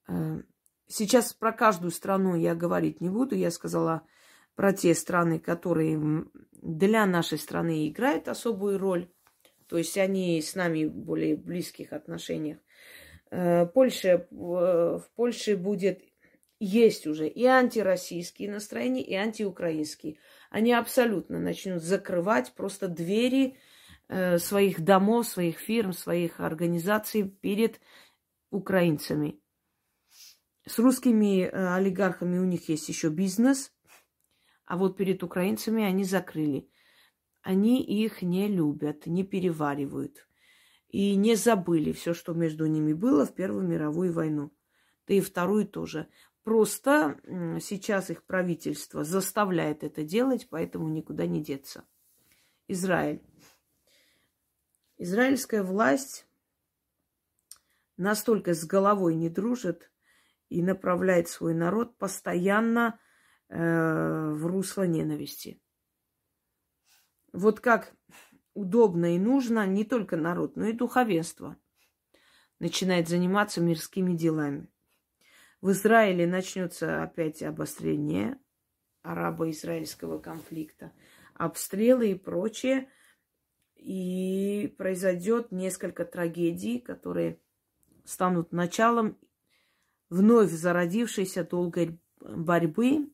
Э, 0.07 0.41
сейчас 0.87 1.33
про 1.33 1.51
каждую 1.51 1.91
страну 1.91 2.35
я 2.35 2.55
говорить 2.55 3.01
не 3.01 3.09
буду. 3.09 3.35
Я 3.35 3.51
сказала 3.51 4.03
про 4.55 4.73
те 4.73 4.93
страны, 4.93 5.39
которые 5.39 6.25
для 6.61 7.05
нашей 7.05 7.37
страны 7.37 7.87
играют 7.87 8.27
особую 8.27 8.77
роль. 8.77 9.09
То 9.67 9.77
есть 9.77 9.97
они 9.97 10.41
с 10.41 10.55
нами 10.55 10.85
в 10.85 10.93
более 10.93 11.35
близких 11.35 11.93
отношениях. 11.93 12.57
Э, 13.31 13.65
Польша, 13.67 14.27
в 14.31 15.03
Польше 15.15 15.55
будет, 15.55 16.01
есть 16.59 17.07
уже 17.07 17.27
и 17.27 17.45
антироссийские 17.45 18.51
настроения, 18.51 19.03
и 19.03 19.13
антиукраинские. 19.13 20.17
Они 20.49 20.73
абсолютно 20.73 21.39
начнут 21.39 21.83
закрывать 21.83 22.53
просто 22.53 22.87
двери 22.87 23.57
э, 24.07 24.39
своих 24.39 24.81
домов, 24.81 25.27
своих 25.27 25.59
фирм, 25.59 25.93
своих 25.93 26.39
организаций 26.39 27.23
перед 27.23 27.79
украинцами. 28.51 29.39
С 30.65 30.79
русскими 30.79 31.43
э, 31.43 31.73
олигархами 31.75 32.39
у 32.39 32.45
них 32.45 32.69
есть 32.69 32.89
еще 32.89 33.09
бизнес, 33.09 33.71
а 34.69 34.77
вот 34.77 34.97
перед 34.97 35.23
украинцами 35.23 35.83
они 35.83 36.03
закрыли. 36.03 36.69
Они 37.41 37.83
их 37.83 38.21
не 38.21 38.47
любят, 38.47 39.07
не 39.07 39.23
переваривают. 39.23 40.27
И 40.89 41.15
не 41.15 41.33
забыли 41.33 41.91
все, 41.91 42.13
что 42.13 42.33
между 42.33 42.67
ними 42.67 42.93
было 42.93 43.25
в 43.25 43.33
Первую 43.33 43.67
мировую 43.67 44.13
войну. 44.13 44.53
Да 45.07 45.15
и 45.15 45.21
Вторую 45.21 45.67
тоже. 45.67 46.07
Просто 46.43 47.19
сейчас 47.59 48.11
их 48.11 48.23
правительство 48.25 49.03
заставляет 49.03 49.83
это 49.83 50.03
делать, 50.03 50.47
поэтому 50.47 50.87
никуда 50.87 51.25
не 51.25 51.43
деться. 51.43 51.83
Израиль. 52.67 53.23
Израильская 54.97 55.63
власть 55.63 56.27
настолько 57.97 58.53
с 58.53 58.63
головой 58.65 59.15
не 59.15 59.29
дружит, 59.29 59.89
и 60.49 60.61
направляет 60.61 61.27
свой 61.27 61.55
народ 61.55 61.97
постоянно 61.97 62.99
э, 63.49 64.31
в 64.33 64.45
русло 64.45 64.87
ненависти. 64.87 65.61
Вот 67.33 67.59
как 67.59 67.93
удобно 68.53 69.15
и 69.15 69.19
нужно 69.19 69.67
не 69.67 69.83
только 69.83 70.17
народ, 70.17 70.55
но 70.55 70.65
и 70.65 70.73
духовенство 70.73 71.57
начинает 72.59 73.07
заниматься 73.07 73.61
мирскими 73.61 74.15
делами. 74.15 74.67
В 75.61 75.71
Израиле 75.71 76.25
начнется 76.25 77.03
опять 77.03 77.43
обострение 77.43 78.39
арабо-израильского 79.01 80.19
конфликта, 80.19 80.93
обстрелы 81.33 82.11
и 82.11 82.15
прочее. 82.15 82.89
И 83.75 84.75
произойдет 84.77 85.53
несколько 85.53 86.03
трагедий, 86.03 86.79
которые 86.79 87.39
станут 88.03 88.51
началом 88.51 89.17
вновь 90.09 90.51
зародившейся 90.51 91.45
долгой 91.45 91.97
борьбы. 92.19 93.09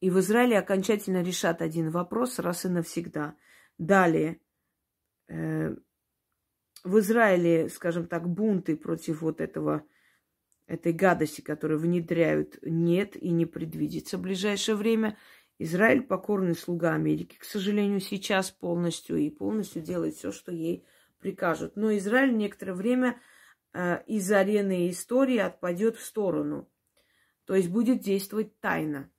И 0.00 0.10
в 0.10 0.20
Израиле 0.20 0.58
окончательно 0.58 1.22
решат 1.22 1.60
один 1.60 1.90
вопрос 1.90 2.38
раз 2.38 2.64
и 2.64 2.68
навсегда. 2.68 3.36
Далее, 3.78 4.40
э, 5.28 5.74
в 6.84 6.98
Израиле, 7.00 7.68
скажем 7.68 8.06
так, 8.06 8.28
бунты 8.28 8.76
против 8.76 9.22
вот 9.22 9.40
этого, 9.40 9.84
этой 10.66 10.92
гадости, 10.92 11.40
которую 11.40 11.80
внедряют, 11.80 12.58
нет 12.62 13.16
и 13.16 13.30
не 13.30 13.46
предвидится 13.46 14.18
в 14.18 14.22
ближайшее 14.22 14.76
время. 14.76 15.16
Израиль 15.58 16.02
покорный 16.02 16.54
слуга 16.54 16.94
Америки, 16.94 17.36
к 17.36 17.44
сожалению, 17.44 18.00
сейчас 18.00 18.50
полностью 18.52 19.16
и 19.16 19.28
полностью 19.28 19.82
делает 19.82 20.14
все, 20.14 20.30
что 20.30 20.52
ей 20.52 20.84
прикажут. 21.18 21.74
Но 21.74 21.96
Израиль 21.96 22.36
некоторое 22.36 22.74
время 22.74 23.20
Э, 23.72 24.02
из 24.06 24.30
арены 24.32 24.90
истории 24.90 25.38
отпадет 25.38 25.96
в 25.96 26.04
сторону. 26.04 26.68
То 27.44 27.54
есть 27.54 27.68
будет 27.68 28.00
действовать 28.00 28.58
тайно. 28.60 29.10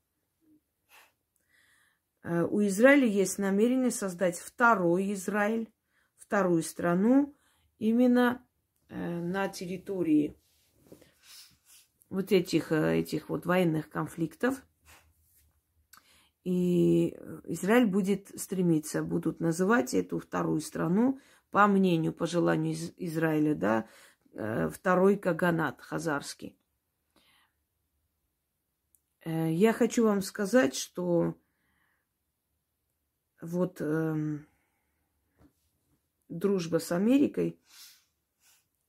Э, 2.24 2.44
у 2.44 2.62
Израиля 2.68 3.08
есть 3.08 3.38
намерение 3.38 3.92
создать 3.92 4.38
второй 4.40 5.14
Израиль, 5.14 5.72
вторую 6.18 6.64
страну 6.64 7.36
именно 7.78 8.46
э, 8.90 9.20
на 9.22 9.48
территории 9.48 10.36
вот 12.10 12.32
этих, 12.32 12.72
этих 12.72 13.30
вот 13.30 13.46
военных 13.46 13.90
конфликтов. 13.90 14.62
И 16.44 17.10
Израиль 17.44 17.86
будет 17.86 18.32
стремиться, 18.40 19.04
будут 19.04 19.40
называть 19.40 19.94
эту 19.94 20.20
вторую 20.20 20.62
страну, 20.62 21.20
по 21.52 21.68
мнению, 21.68 22.14
по 22.14 22.26
желанию 22.26 22.74
из 22.74 22.94
Израиля, 22.98 23.54
да, 23.54 23.88
Э, 24.34 24.70
второй 24.70 25.18
Каганат 25.18 25.82
хазарский. 25.82 26.56
Э, 29.26 29.52
я 29.52 29.74
хочу 29.74 30.06
вам 30.06 30.22
сказать, 30.22 30.76
что 30.76 31.36
вот 33.42 33.78
э, 33.80 34.40
дружба 36.30 36.80
с 36.80 36.92
Америкой, 36.92 37.60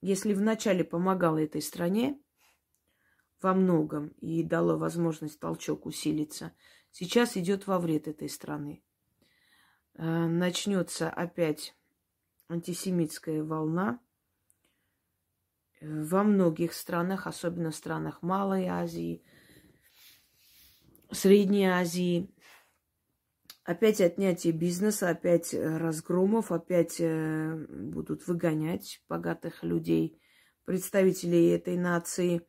если 0.00 0.34
вначале 0.34 0.84
помогала 0.84 1.38
этой 1.38 1.62
стране 1.62 2.20
во 3.40 3.54
многом 3.54 4.08
и 4.20 4.42
дала 4.42 4.76
возможность 4.76 5.40
толчок 5.40 5.86
усилиться, 5.86 6.52
сейчас 6.90 7.36
идет 7.36 7.66
во 7.66 7.78
вред 7.78 8.08
этой 8.08 8.28
страны. 8.28 8.82
э, 9.94 10.04
начнется 10.04 11.10
опять 11.10 11.74
антисемитская 12.48 13.42
волна 13.42 14.00
во 15.80 16.22
многих 16.22 16.74
странах, 16.74 17.26
особенно 17.26 17.70
в 17.70 17.76
странах 17.76 18.22
Малой 18.22 18.66
Азии, 18.66 19.22
Средней 21.10 21.66
Азии. 21.66 22.30
Опять 23.70 24.00
отнятие 24.00 24.52
бизнеса, 24.52 25.10
опять 25.10 25.54
разгромов, 25.54 26.50
опять 26.50 26.96
э, 26.98 27.54
будут 27.68 28.26
выгонять 28.26 29.00
богатых 29.08 29.62
людей, 29.62 30.20
представителей 30.64 31.50
этой 31.50 31.76
нации. 31.76 32.42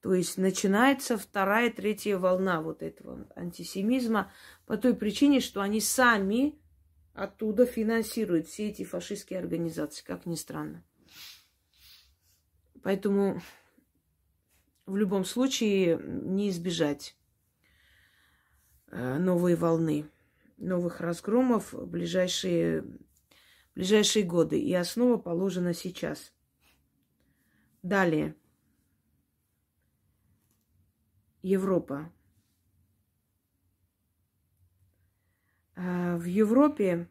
То 0.00 0.14
есть 0.14 0.38
начинается 0.38 1.18
вторая, 1.18 1.68
третья 1.72 2.16
волна 2.16 2.62
вот 2.62 2.80
этого 2.84 3.26
антисемизма 3.34 4.30
по 4.66 4.76
той 4.76 4.94
причине, 4.94 5.40
что 5.40 5.62
они 5.62 5.80
сами 5.80 6.56
оттуда 7.12 7.66
финансируют 7.66 8.46
все 8.46 8.68
эти 8.68 8.84
фашистские 8.84 9.40
организации, 9.40 10.04
как 10.04 10.26
ни 10.26 10.36
странно. 10.36 10.84
Поэтому 12.84 13.42
в 14.86 14.94
любом 14.94 15.24
случае 15.24 16.00
не 16.00 16.50
избежать 16.50 17.16
э, 18.92 19.18
новой 19.18 19.56
волны, 19.56 20.08
новых 20.60 21.00
разгромов 21.00 21.72
в 21.72 21.86
ближайшие, 21.86 22.84
ближайшие 23.74 24.24
годы. 24.24 24.60
И 24.60 24.72
основа 24.74 25.16
положена 25.16 25.74
сейчас. 25.74 26.32
Далее. 27.82 28.36
Европа. 31.42 32.12
А, 35.74 36.16
в 36.18 36.24
Европе 36.24 37.08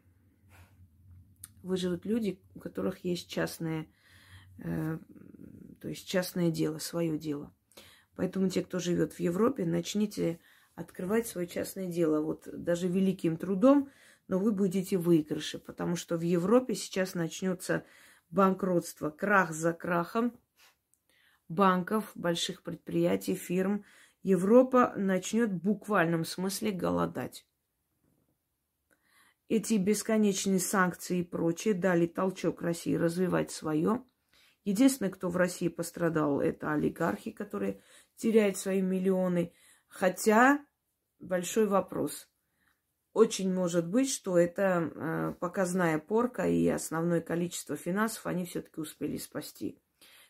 выживут 1.62 2.04
люди, 2.04 2.40
у 2.54 2.60
которых 2.60 3.04
есть 3.04 3.28
частное, 3.28 3.86
э, 4.58 4.98
то 5.80 5.88
есть 5.88 6.06
частное 6.06 6.50
дело, 6.50 6.78
свое 6.78 7.18
дело. 7.18 7.52
Поэтому 8.14 8.48
те, 8.48 8.62
кто 8.62 8.78
живет 8.78 9.12
в 9.12 9.20
Европе, 9.20 9.64
начните 9.64 10.40
открывать 10.80 11.26
свое 11.26 11.46
частное 11.46 11.86
дело. 11.86 12.20
Вот 12.20 12.48
даже 12.52 12.88
великим 12.88 13.36
трудом, 13.36 13.90
но 14.28 14.38
вы 14.38 14.52
будете 14.52 14.96
в 14.96 15.02
выигрыше, 15.02 15.58
потому 15.58 15.96
что 15.96 16.16
в 16.16 16.22
Европе 16.22 16.74
сейчас 16.74 17.14
начнется 17.14 17.84
банкротство, 18.30 19.10
крах 19.10 19.52
за 19.52 19.72
крахом 19.72 20.32
банков, 21.48 22.12
больших 22.14 22.62
предприятий, 22.62 23.34
фирм. 23.34 23.84
Европа 24.22 24.94
начнет 24.96 25.50
в 25.50 25.62
буквальном 25.62 26.24
смысле 26.24 26.70
голодать. 26.70 27.46
Эти 29.48 29.74
бесконечные 29.74 30.60
санкции 30.60 31.18
и 31.18 31.24
прочее 31.24 31.74
дали 31.74 32.06
толчок 32.06 32.62
России 32.62 32.94
развивать 32.94 33.50
свое. 33.50 34.04
Единственный, 34.64 35.10
кто 35.10 35.28
в 35.28 35.36
России 35.36 35.68
пострадал, 35.68 36.40
это 36.40 36.72
олигархи, 36.72 37.32
которые 37.32 37.82
теряют 38.14 38.56
свои 38.56 38.80
миллионы. 38.80 39.52
Хотя 39.88 40.64
большой 41.20 41.66
вопрос. 41.66 42.28
Очень 43.12 43.52
может 43.52 43.88
быть, 43.88 44.10
что 44.10 44.38
это 44.38 44.90
э, 44.94 45.34
показная 45.40 45.98
порка 45.98 46.46
и 46.46 46.66
основное 46.68 47.20
количество 47.20 47.76
финансов 47.76 48.26
они 48.26 48.44
все-таки 48.44 48.80
успели 48.80 49.16
спасти. 49.16 49.78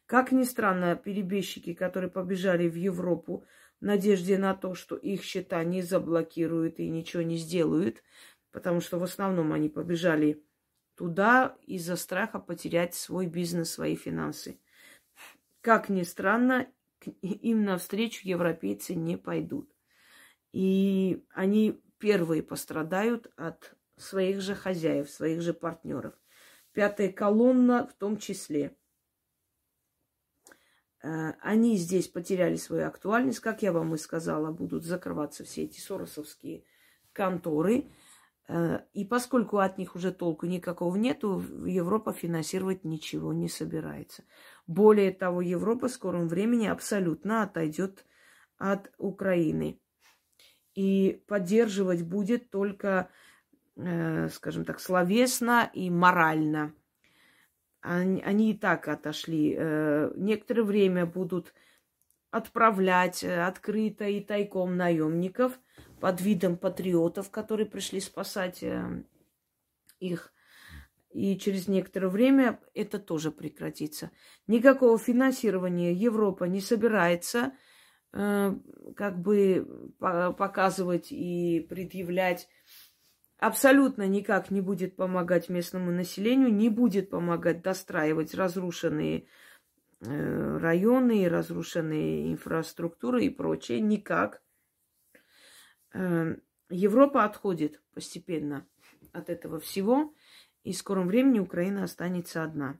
Как 0.07 0.33
ни 0.33 0.45
странно, 0.45 0.97
перебежчики, 0.97 1.75
которые 1.75 2.11
побежали 2.11 2.69
в 2.69 2.75
Европу 2.75 3.45
в 3.81 3.85
надежде 3.85 4.39
на 4.39 4.55
то, 4.55 4.75
что 4.75 4.97
их 4.97 5.23
счета 5.23 5.63
не 5.63 5.83
заблокируют 5.83 6.81
и 6.81 6.89
ничего 6.89 7.23
не 7.23 7.37
сделают, 7.37 8.03
потому 8.51 8.81
что 8.81 8.99
в 8.99 9.05
основном 9.05 9.53
они 9.53 9.69
побежали 9.69 10.43
туда 10.97 11.57
из-за 11.67 11.97
страха 11.97 12.39
потерять 12.39 12.95
свой 12.95 13.27
бизнес, 13.27 13.71
свои 13.71 13.95
финансы. 13.95 14.59
Как 15.61 15.89
ни 15.91 16.03
странно, 16.03 16.67
им 17.23 17.65
навстречу 17.65 18.27
европейцы 18.27 18.95
не 18.95 19.17
пойдут. 19.17 19.71
И 20.53 21.25
они 21.31 21.81
первые 21.99 22.43
пострадают 22.43 23.31
от 23.37 23.75
своих 23.97 24.41
же 24.41 24.55
хозяев, 24.55 25.11
своих 25.11 25.43
же 25.43 25.55
партнеров. 25.55 26.15
Пятая 26.73 27.13
колонна 27.13 27.87
в 27.87 27.93
том 27.95 28.17
числе. 28.17 28.77
Э, 31.03 31.33
они 31.41 31.77
здесь 31.77 32.09
потеряли 32.09 32.57
свою 32.57 32.87
актуальность. 32.87 33.41
Как 33.41 33.63
я 33.63 33.73
вам 33.73 33.95
и 33.95 33.99
сказала, 33.99 34.53
будут 34.53 34.85
закрываться 34.85 35.45
все 35.45 35.65
эти 35.65 35.81
соросовские 35.81 36.65
конторы. 37.13 37.91
Э, 38.49 38.81
и 38.93 39.05
поскольку 39.05 39.59
от 39.59 39.79
них 39.79 39.95
уже 39.95 40.13
толку 40.13 40.47
никакого 40.47 40.97
нету, 40.97 41.43
Европа 41.67 42.13
финансировать 42.13 42.85
ничего 42.85 43.33
не 43.33 43.49
собирается. 43.49 44.25
Более 44.67 45.13
того, 45.13 45.41
Европа 45.41 45.89
в 45.89 45.93
скором 45.93 46.29
времени 46.29 46.67
абсолютно 46.67 47.43
отойдет 47.43 48.05
от 48.59 48.93
Украины. 48.99 49.81
И 50.75 51.23
поддерживать 51.27 52.03
будет 52.03 52.51
только, 52.51 53.11
э, 53.77 54.29
скажем 54.29 54.65
так, 54.65 54.81
словесно 54.81 55.71
и 55.73 55.91
морально. 55.91 56.73
Они, 57.81 58.23
они 58.23 58.53
и 58.53 58.57
так 58.57 58.89
отошли. 58.89 59.55
Э, 59.59 60.13
некоторое 60.17 60.63
время 60.63 61.07
будут 61.07 61.53
отправлять 62.31 63.25
открыто 63.25 64.05
и 64.05 64.21
тайком 64.21 64.77
наемников– 64.77 65.59
под 66.01 66.21
видом 66.21 66.57
патриотов, 66.57 67.31
которые 67.31 67.67
пришли 67.67 68.01
спасать 68.01 68.63
э, 68.63 69.05
их. 70.01 70.33
И 71.13 71.37
через 71.37 71.69
некоторое 71.69 72.09
время 72.09 72.59
это 72.75 72.99
тоже 72.99 73.31
прекратится. 73.31 74.11
Никакого 74.47 74.99
финансирования 74.99 75.93
Европа 75.93 76.45
не 76.45 76.61
собирается 76.61 77.39
э, 77.39 77.51
как 78.13 79.21
бы 79.21 79.93
показывать 79.99 81.13
и 81.13 81.67
предъявлять. 81.69 82.49
Абсолютно 83.39 84.07
никак 84.07 84.51
не 84.51 84.61
будет 84.61 84.97
помогать 84.97 85.49
местному 85.49 85.91
населению, 85.91 86.53
не 86.53 86.69
будет 86.69 87.09
помогать 87.09 87.63
достраивать 87.63 88.35
разрушенные 88.35 89.29
э, 90.01 90.59
районы, 90.59 91.27
разрушенные 91.27 92.33
инфраструктуры 92.33 93.25
и 93.25 93.31
прочее. 93.31 93.81
Никак. 93.81 94.43
Эм, 95.95 96.43
Европа 96.69 97.25
отходит 97.25 97.81
постепенно 97.95 98.67
от 99.13 99.31
этого 99.31 99.59
всего, 99.59 100.15
и 100.63 100.73
в 100.73 100.77
скором 100.77 101.09
времени 101.09 101.39
Украина 101.39 101.85
останется 101.85 102.43
одна. 102.43 102.79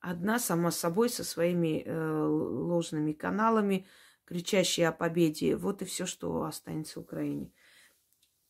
Одна 0.00 0.38
сама 0.38 0.70
собой 0.70 1.08
со 1.08 1.24
своими 1.24 1.82
э, 1.82 2.24
ложными 2.26 3.12
каналами, 3.12 3.86
кричащие 4.32 4.88
о 4.88 4.92
победе. 4.92 5.56
Вот 5.56 5.82
и 5.82 5.84
все, 5.84 6.06
что 6.06 6.44
останется 6.44 7.00
Украине. 7.00 7.52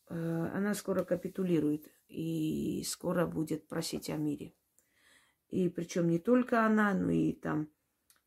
Э, 0.09 0.15
она 0.55 0.75
скоро 0.75 1.03
капитулирует 1.03 1.91
и 2.07 2.85
скоро 2.87 3.27
будет 3.27 3.67
просить 3.67 4.09
о 4.09 4.17
мире. 4.17 4.55
И 5.49 5.69
причем 5.69 6.09
не 6.09 6.21
только 6.21 6.65
она, 6.65 6.95
но 6.95 7.11
и 7.11 7.33
там 7.33 7.69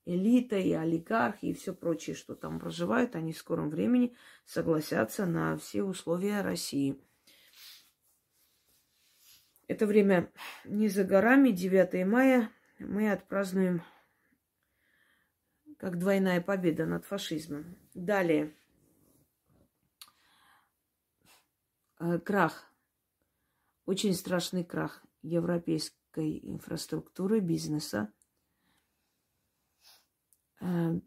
элита, 0.03 0.57
и 0.57 0.73
олигархи, 0.73 1.45
и 1.45 1.53
все 1.53 1.73
прочее, 1.73 2.17
что 2.17 2.35
там 2.35 2.59
проживают, 2.59 3.15
они 3.15 3.31
в 3.31 3.37
скором 3.37 3.69
времени 3.69 4.17
согласятся 4.43 5.25
на 5.25 5.57
все 5.57 5.83
условия 5.83 6.41
России. 6.41 7.01
Это 9.69 9.87
время 9.87 10.29
не 10.65 10.89
за 10.89 11.05
горами, 11.05 11.51
9 11.51 12.05
мая 12.05 12.51
мы 12.79 13.09
отпразднуем 13.13 13.81
как 15.77 15.97
двойная 15.99 16.41
победа 16.41 16.85
над 16.85 17.05
фашизмом. 17.05 17.77
Далее. 17.93 18.55
Э, 21.99 22.19
крах. 22.19 22.71
Очень 23.85 24.13
страшный 24.13 24.63
крах 24.63 25.05
европейской 25.21 26.39
инфраструктуры, 26.43 27.39
бизнеса– 27.39 28.11
Э, 30.61 30.99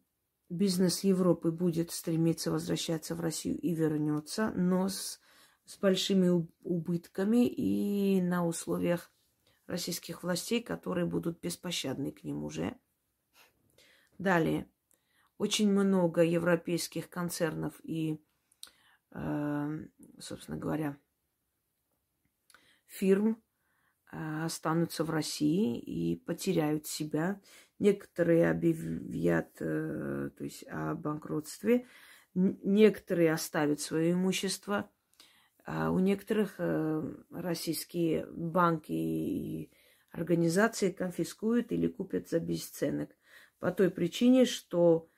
бизнес 0.49 1.05
Европы 1.05 1.51
будет 1.51 1.91
стремиться 1.91 2.51
возвращаться 2.51 3.15
в 3.15 3.21
Россию 3.21 3.59
и 3.61 3.75
вернется, 3.75 4.53
но 4.55 4.89
с, 4.89 5.21
с 5.65 5.79
большими 5.79 6.29
убытками 6.63 7.47
и 7.47 8.21
на 8.23 8.47
условиях 8.47 9.11
российских 9.67 10.23
властей, 10.23 10.63
которые 10.63 11.07
будут 11.07 11.41
беспощадны 11.41 12.13
к 12.13 12.25
ним 12.25 12.45
уже. 12.45 12.77
Далее. 14.19 14.69
Очень 15.39 15.71
много 15.71 16.23
европейских 16.23 17.09
концернов 17.09 17.75
и, 17.85 18.21
э, 19.13 19.87
собственно 20.19 20.59
говоря, 20.59 20.97
фирм 22.87 23.41
э, 24.11 24.45
останутся 24.45 25.05
в 25.05 25.11
России 25.11 25.79
и 25.79 26.17
потеряют 26.17 26.87
себя. 26.87 27.41
Некоторые 27.79 28.51
объявят 28.51 29.57
э, 29.61 30.31
то 30.37 30.45
есть, 30.45 30.65
о 30.69 30.95
банкротстве, 30.95 31.87
некоторые 32.35 33.33
оставят 33.33 33.81
свое 33.81 34.13
имущество, 34.13 34.91
А 35.65 35.91
у 35.91 35.99
некоторых 35.99 36.55
э, 36.59 37.15
российские 37.31 38.27
банки 38.33 38.93
и 38.93 39.71
организации 40.11 40.91
конфискуют 40.91 41.73
или 41.73 41.89
купят 41.89 42.29
за 42.29 42.41
бесценок. 42.41 43.18
По 43.59 43.73
той 43.73 43.91
причине, 43.91 44.45
что 44.45 45.09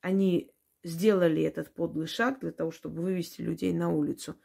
они 0.00 0.50
сделали 0.82 1.42
этот 1.42 1.72
подлый 1.72 2.06
шаг 2.06 2.40
для 2.40 2.52
того, 2.52 2.70
чтобы 2.70 3.02
вывести 3.02 3.40
людей 3.40 3.72
на 3.72 3.90
улицу. 3.90 4.36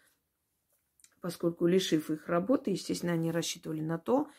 Поскольку, 1.22 1.68
лишив 1.68 2.10
их 2.10 2.30
работы, 2.30 2.72
естественно, 2.72 3.14
они 3.14 3.32
рассчитывали 3.32 3.82
на 3.82 3.98
то, 3.98 4.30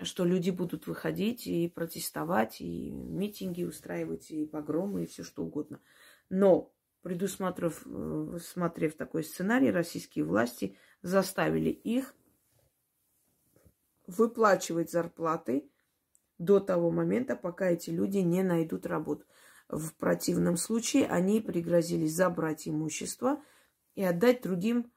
что 0.00 0.24
люди 0.24 0.50
будут 0.50 0.86
выходить 0.86 1.46
и 1.46 1.68
протестовать, 1.68 2.60
и 2.60 2.90
митинги 2.90 3.64
устраивать, 3.64 4.30
и 4.30 4.46
погромы, 4.46 5.04
и 5.04 5.06
все 5.06 5.24
что 5.24 5.42
угодно. 5.42 5.80
Но, 6.28 6.72
предусмотрев 7.02 7.82
э, 7.86 8.38
смотрев 8.40 8.96
такой 8.96 9.24
сценарий, 9.24 9.70
российские 9.70 10.24
власти 10.24 10.76
заставили 11.02 11.70
их 11.70 12.14
выплачивать 14.06 14.90
зарплаты 14.90 15.68
до 16.38 16.60
того 16.60 16.90
момента, 16.90 17.36
пока 17.36 17.70
эти 17.70 17.90
люди 17.90 18.18
не 18.18 18.42
найдут 18.42 18.86
работу. 18.86 19.24
В 19.68 19.94
противном 19.94 20.56
случае 20.56 21.06
они 21.06 21.40
пригрозили 21.40 22.06
забрать 22.06 22.68
имущество 22.68 23.42
и 23.94 24.02
отдать 24.02 24.42
другим 24.42 24.92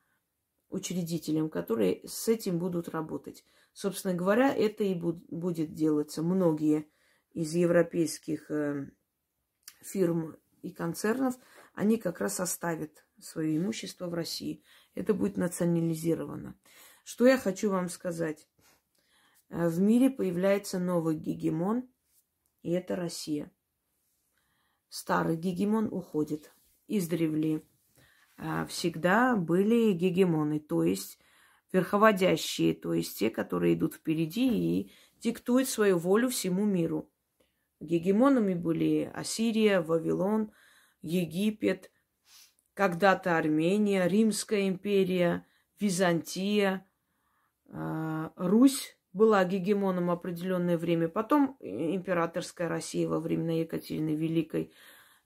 учредителям, 0.70 1.50
которые 1.50 2.02
с 2.08 2.28
этим 2.28 2.60
будут 2.60 2.90
работать. 2.90 3.46
Собственно 3.74 4.14
говоря, 4.14 4.54
это 4.54 4.84
и 4.84 4.96
будет 4.96 5.74
делаться. 5.74 6.22
Многие 6.22 6.88
из 7.32 7.54
европейских 7.54 8.50
э, 8.50 8.90
фирм 9.82 10.36
и 10.64 10.72
концернов, 10.72 11.36
они 11.74 11.98
как 11.98 12.20
раз 12.20 12.40
оставят 12.40 13.06
свое 13.22 13.56
имущество 13.58 14.08
в 14.08 14.14
России. 14.14 14.64
Это 14.96 15.14
будет 15.14 15.38
национализировано. 15.38 16.58
Что 17.04 17.28
я 17.28 17.38
хочу 17.38 17.70
вам 17.70 17.90
сказать? 17.90 18.48
Э, 19.50 19.68
в 19.68 19.80
мире 19.80 20.10
появляется 20.10 20.80
новый 20.80 21.16
гегемон, 21.16 21.88
и 22.64 22.72
это 22.72 22.96
Россия. 22.96 23.52
Старый 24.90 25.38
гегемон 25.38 25.88
уходит. 25.92 26.54
Издревле 26.88 27.64
э, 28.38 28.66
всегда 28.68 29.36
были 29.36 29.92
гегемоны, 29.92 30.60
то 30.60 30.84
есть 30.84 31.20
верховодящие, 31.72 32.74
то 32.74 32.94
есть 32.94 33.18
те, 33.20 33.30
которые 33.30 33.74
идут 33.74 33.96
впереди 33.96 34.48
и 34.48 34.92
диктуют 35.20 35.68
свою 35.68 35.98
волю 35.98 36.30
всему 36.30 36.66
миру. 36.66 37.10
Гегемонами 37.80 38.54
были 38.54 39.12
Ассирия, 39.14 39.82
Вавилон, 39.82 40.52
Египет, 41.02 41.92
когда-то 42.74 43.38
Армения, 43.38 44.08
Римская 44.08 44.68
империя, 44.68 45.46
Византия, 45.80 46.88
э, 47.68 48.30
Русь 48.36 48.97
была 49.18 49.44
гегемоном 49.44 50.12
определенное 50.12 50.78
время, 50.78 51.10
потом 51.10 51.58
императорская 51.60 52.70
Россия 52.70 53.08
во 53.08 53.20
времена 53.20 53.54
Екатерины 53.54 54.16
Великой. 54.16 54.72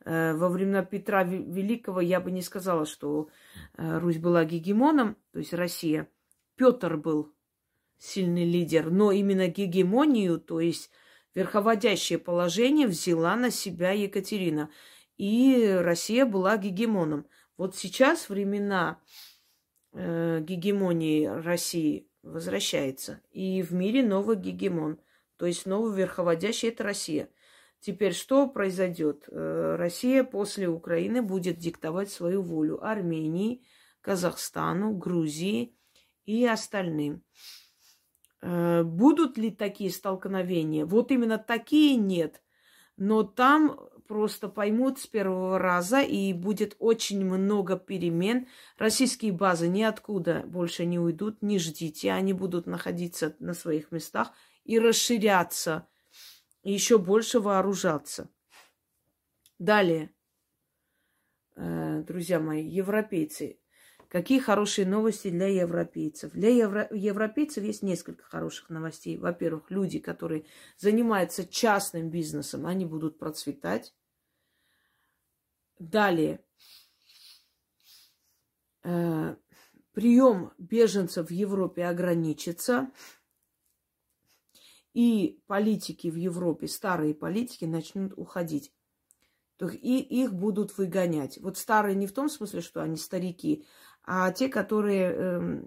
Э, 0.05 0.33
во 0.33 0.47
времена 0.47 0.83
Петра 0.83 1.23
Великого 1.23 1.99
я 1.99 2.21
бы 2.21 2.31
не 2.31 2.41
сказала, 2.41 2.85
что 2.85 3.29
э, 3.77 3.99
Русь 3.99 4.17
была 4.17 4.45
гегемоном, 4.45 5.17
то 5.33 5.39
есть 5.39 5.53
Россия. 5.53 6.07
Петр 6.55 6.95
был 6.95 7.33
сильный 7.97 8.45
лидер, 8.45 8.89
но 8.89 9.11
именно 9.11 9.47
гегемонию, 9.47 10.39
то 10.39 10.61
есть 10.61 10.89
верховодящее 11.35 12.17
положение 12.17 12.87
взяла 12.87 13.35
на 13.35 13.51
себя 13.51 13.91
Екатерина. 13.91 14.69
И 15.17 15.77
Россия 15.79 16.25
была 16.25 16.57
гегемоном. 16.57 17.25
Вот 17.57 17.75
сейчас 17.75 18.29
времена 18.29 18.99
э, 19.93 20.39
гегемонии 20.41 21.25
России 21.25 22.07
возвращается. 22.23 23.21
И 23.31 23.61
в 23.61 23.73
мире 23.73 24.03
новый 24.03 24.35
гегемон, 24.35 24.99
то 25.37 25.45
есть 25.45 25.65
новый 25.65 25.95
верховодящий– 25.95 26.69
это 26.69 26.83
Россия. 26.83 27.29
Теперь 27.79 28.13
что 28.13 28.47
произойдет? 28.47 29.25
Э, 29.27 29.75
Россия 29.77 30.23
после 30.23 30.69
Украины 30.69 31.23
будет 31.23 31.57
диктовать 31.57 32.11
свою 32.11 32.43
волю 32.43 32.83
Армении, 32.85 33.65
Казахстану, 34.01 34.93
Грузии 34.93 35.75
и 36.25 36.45
остальным. 36.45 37.23
Э, 38.41 38.83
будут 38.83 39.37
ли 39.37 39.49
такие 39.49 39.89
столкновения? 39.89 40.85
Вот 40.85 41.11
именно 41.11 41.39
такие 41.39 41.95
нет. 41.95 42.43
Но 42.97 43.23
там 43.23 43.79
просто 44.11 44.49
поймут 44.49 44.99
с 44.99 45.07
первого 45.07 45.57
раза, 45.57 46.01
и 46.01 46.33
будет 46.33 46.75
очень 46.79 47.23
много 47.23 47.77
перемен. 47.77 48.45
Российские 48.77 49.31
базы 49.31 49.69
ниоткуда 49.69 50.43
больше 50.45 50.85
не 50.85 50.99
уйдут, 50.99 51.41
не 51.41 51.59
ждите. 51.59 52.11
Они 52.11 52.33
будут 52.33 52.67
находиться 52.67 53.37
на 53.39 53.53
своих 53.53 53.89
местах 53.93 54.33
и 54.65 54.79
расширяться, 54.79 55.87
и 56.61 56.73
еще 56.73 56.97
больше 56.97 57.39
вооружаться. 57.39 58.29
Далее, 59.59 60.13
э, 61.55 62.03
друзья 62.05 62.41
мои, 62.41 62.67
европейцы. 62.67 63.59
Какие 64.09 64.39
хорошие 64.39 64.85
новости 64.85 65.29
для 65.29 65.47
европейцев? 65.47 66.33
Для 66.33 66.49
евро... 66.49 66.89
европейцев 66.91 67.63
есть 67.63 67.81
несколько 67.81 68.25
хороших 68.25 68.69
новостей. 68.69 69.15
Во-первых, 69.15 69.71
люди, 69.71 69.99
которые 69.99 70.43
занимаются 70.75 71.47
частным 71.47 72.09
бизнесом, 72.09 72.65
они 72.65 72.85
будут 72.85 73.17
процветать. 73.17 73.93
Далее. 75.81 76.39
Э, 78.83 79.35
прием 79.93 80.53
беженцев 80.59 81.29
в 81.29 81.31
Европе 81.31 81.85
ограничится. 81.85 82.91
И 84.93 85.41
политики 85.47 86.09
в 86.09 86.15
Европе, 86.17 86.67
старые 86.67 87.15
политики, 87.15 87.65
начнут 87.65 88.13
уходить. 88.15 88.71
И 89.59 89.97
их 89.97 90.35
будут 90.35 90.77
выгонять. 90.77 91.39
Вот 91.39 91.57
старые 91.57 91.95
не 91.95 92.05
в 92.05 92.13
том 92.13 92.29
смысле, 92.29 92.61
что 92.61 92.83
они 92.83 92.97
старики, 92.97 93.65
а 94.03 94.31
те, 94.31 94.49
которые, 94.49 95.15
э, 95.15 95.63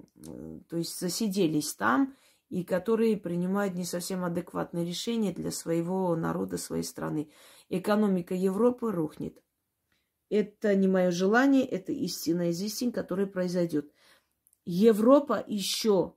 то 0.69 0.77
есть, 0.77 0.97
засиделись 1.01 1.75
там 1.75 2.15
и 2.51 2.63
которые 2.63 3.17
принимают 3.17 3.75
не 3.75 3.85
совсем 3.85 4.25
адекватные 4.25 4.87
решения 4.87 5.33
для 5.33 5.51
своего 5.51 6.15
народа, 6.15 6.57
своей 6.57 6.85
страны. 6.85 7.33
Экономика 7.69 8.37
Европы 8.37 8.93
рухнет. 8.93 9.44
Это 10.31 10.75
не 10.75 10.89
мое 10.89 11.11
желание, 11.11 11.67
это 11.67 11.93
истина 11.93 12.51
из 12.51 12.61
истин, 12.63 12.93
которая 12.93 13.27
произойдет. 13.27 13.91
Европа 14.65 15.45
еще 15.47 16.15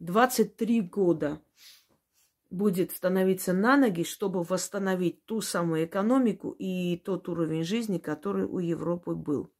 23 0.00 0.80
года 0.80 1.42
будет 2.50 2.92
становиться 2.92 3.52
на 3.52 3.76
ноги, 3.76 4.04
чтобы 4.04 4.42
восстановить 4.42 5.24
ту 5.24 5.40
самую 5.40 5.86
экономику 5.86 6.50
и 6.58 6.96
тот 6.98 7.28
уровень 7.28 7.64
жизни, 7.64 7.98
который 7.98 8.44
у 8.44 8.58
Европы 8.58 9.14
был. 9.14 9.50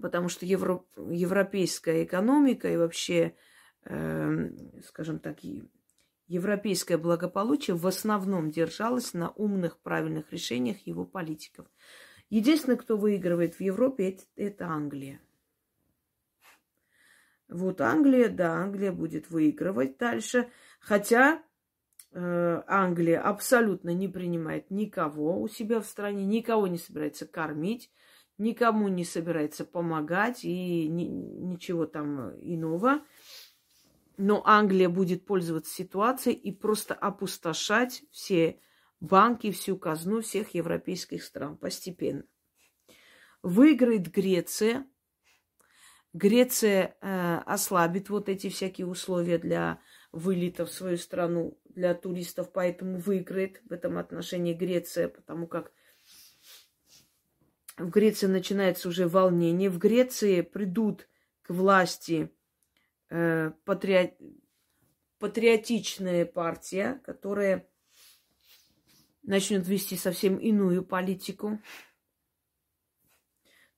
Потому 0.00 0.28
что 0.28 0.46
евро, 0.46 0.84
европейская 0.96 2.04
экономика 2.04 2.70
и 2.70 2.76
вообще, 2.76 3.34
э, 3.84 4.50
скажем 4.84 5.18
так, 5.18 5.42
Европейское 6.28 6.98
благополучие 6.98 7.74
в 7.74 7.86
основном 7.86 8.50
держалось 8.50 9.14
на 9.14 9.30
умных, 9.30 9.78
правильных 9.78 10.30
решениях 10.32 10.86
его 10.86 11.04
политиков. 11.04 11.66
Единственное, 12.28 12.76
кто 12.76 12.98
выигрывает 12.98 13.54
в 13.54 13.60
Европе, 13.60 14.10
это, 14.10 14.22
это 14.36 14.66
Англия. 14.66 15.20
Вот 17.48 17.80
Англия, 17.80 18.28
да, 18.28 18.56
Англия 18.56 18.92
будет 18.92 19.30
выигрывать 19.30 19.96
дальше. 19.96 20.50
Хотя 20.80 21.42
э, 22.12 22.62
Англия 22.66 23.22
абсолютно 23.22 23.94
не 23.94 24.06
принимает 24.06 24.70
никого 24.70 25.40
у 25.40 25.48
себя 25.48 25.80
в 25.80 25.86
стране, 25.86 26.26
никого 26.26 26.66
не 26.66 26.76
собирается 26.76 27.26
кормить, 27.26 27.90
никому 28.36 28.88
не 28.88 29.06
собирается 29.06 29.64
помогать 29.64 30.44
и 30.44 30.88
ни, 30.88 31.04
ничего 31.04 31.86
там 31.86 32.34
иного. 32.42 33.02
Но 34.18 34.42
Англия 34.44 34.88
будет 34.88 35.24
пользоваться 35.24 35.72
ситуацией 35.72 36.34
и 36.34 36.52
просто 36.52 36.92
опустошать 36.92 38.02
все 38.10 38.60
банки, 38.98 39.52
всю 39.52 39.78
казну 39.78 40.20
всех 40.22 40.54
европейских 40.54 41.22
стран 41.22 41.56
постепенно. 41.56 42.24
Выиграет 43.42 44.10
Греция. 44.10 44.86
Греция 46.12 46.96
э, 47.00 47.38
ослабит 47.46 48.10
вот 48.10 48.28
эти 48.28 48.48
всякие 48.48 48.88
условия 48.88 49.38
для 49.38 49.80
вылета 50.10 50.66
в 50.66 50.72
свою 50.72 50.96
страну 50.96 51.56
для 51.68 51.94
туристов, 51.94 52.52
поэтому 52.52 52.98
выиграет 52.98 53.62
в 53.66 53.72
этом 53.72 53.98
отношении 53.98 54.52
Греция, 54.52 55.08
потому 55.08 55.46
как 55.46 55.70
в 57.76 57.88
Греции 57.90 58.26
начинается 58.26 58.88
уже 58.88 59.06
волнение. 59.06 59.70
В 59.70 59.78
Греции 59.78 60.40
придут 60.40 61.08
к 61.42 61.50
власти 61.50 62.32
э, 63.10 63.52
патриот, 63.64 64.14
патриотичная 65.18 66.26
партия, 66.26 67.00
которая 67.04 67.68
начнет 69.22 69.66
вести 69.66 69.96
совсем 69.96 70.36
иную 70.36 70.84
политику. 70.84 71.60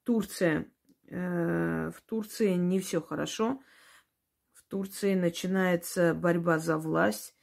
Турция 0.05 0.71
э, 1.09 1.90
в 1.90 2.01
Турции 2.07 2.55
не 2.55 2.79
все 2.81 3.01
хорошо. 3.01 3.62
В 4.53 4.62
Турции 4.64 5.14
начинается 5.14 6.14
борьба 6.14 6.59
за 6.59 6.79
власть. 6.79 7.35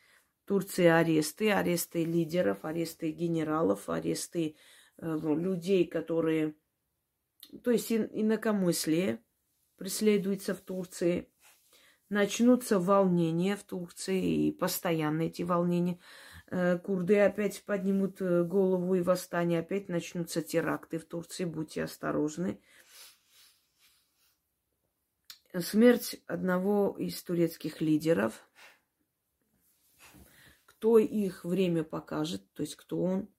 В 0.43 0.47
Турции 0.47 0.85
аресты, 0.85 1.51
аресты 1.51 2.05
лидеров, 2.05 2.63
аресты 2.63 3.11
генералов, 3.11 3.89
аресты 3.89 4.55
э, 4.97 5.05
ну, 5.05 5.35
людей, 5.35 5.85
которые... 5.85 6.55
То 7.63 7.71
есть 7.71 7.91
инакомыслие 7.91 9.21
преследуется 9.75 10.55
в 10.55 10.61
Турции. 10.61 11.29
Начнутся 12.09 12.79
волнения 12.79 13.55
в 13.57 13.63
Турции, 13.63 14.47
и 14.47 14.51
постоянно 14.51 15.23
эти 15.23 15.41
волнения. 15.41 15.99
Э, 16.49 16.77
курды 16.77 17.19
опять 17.19 17.63
поднимут 17.63 18.21
э, 18.21 18.43
голову 18.43 18.95
и 18.95 19.01
восстание, 19.01 19.59
опять 19.59 19.89
начнутся 19.89 20.41
теракты 20.41 20.99
в 20.99 21.05
Турции, 21.05 21.43
будьте 21.43 21.83
осторожны. 21.83 22.61
Смерть 25.59 26.21
одного 26.27 26.95
из 26.97 27.21
турецких 27.23 27.81
лидеров. 27.81 28.47
Кто 30.65 30.99
их 30.99 31.43
время 31.43 31.83
покажет, 31.83 32.43
то 32.53 32.61
есть 32.61 32.75
кто 32.75 33.01
он. 33.01 33.29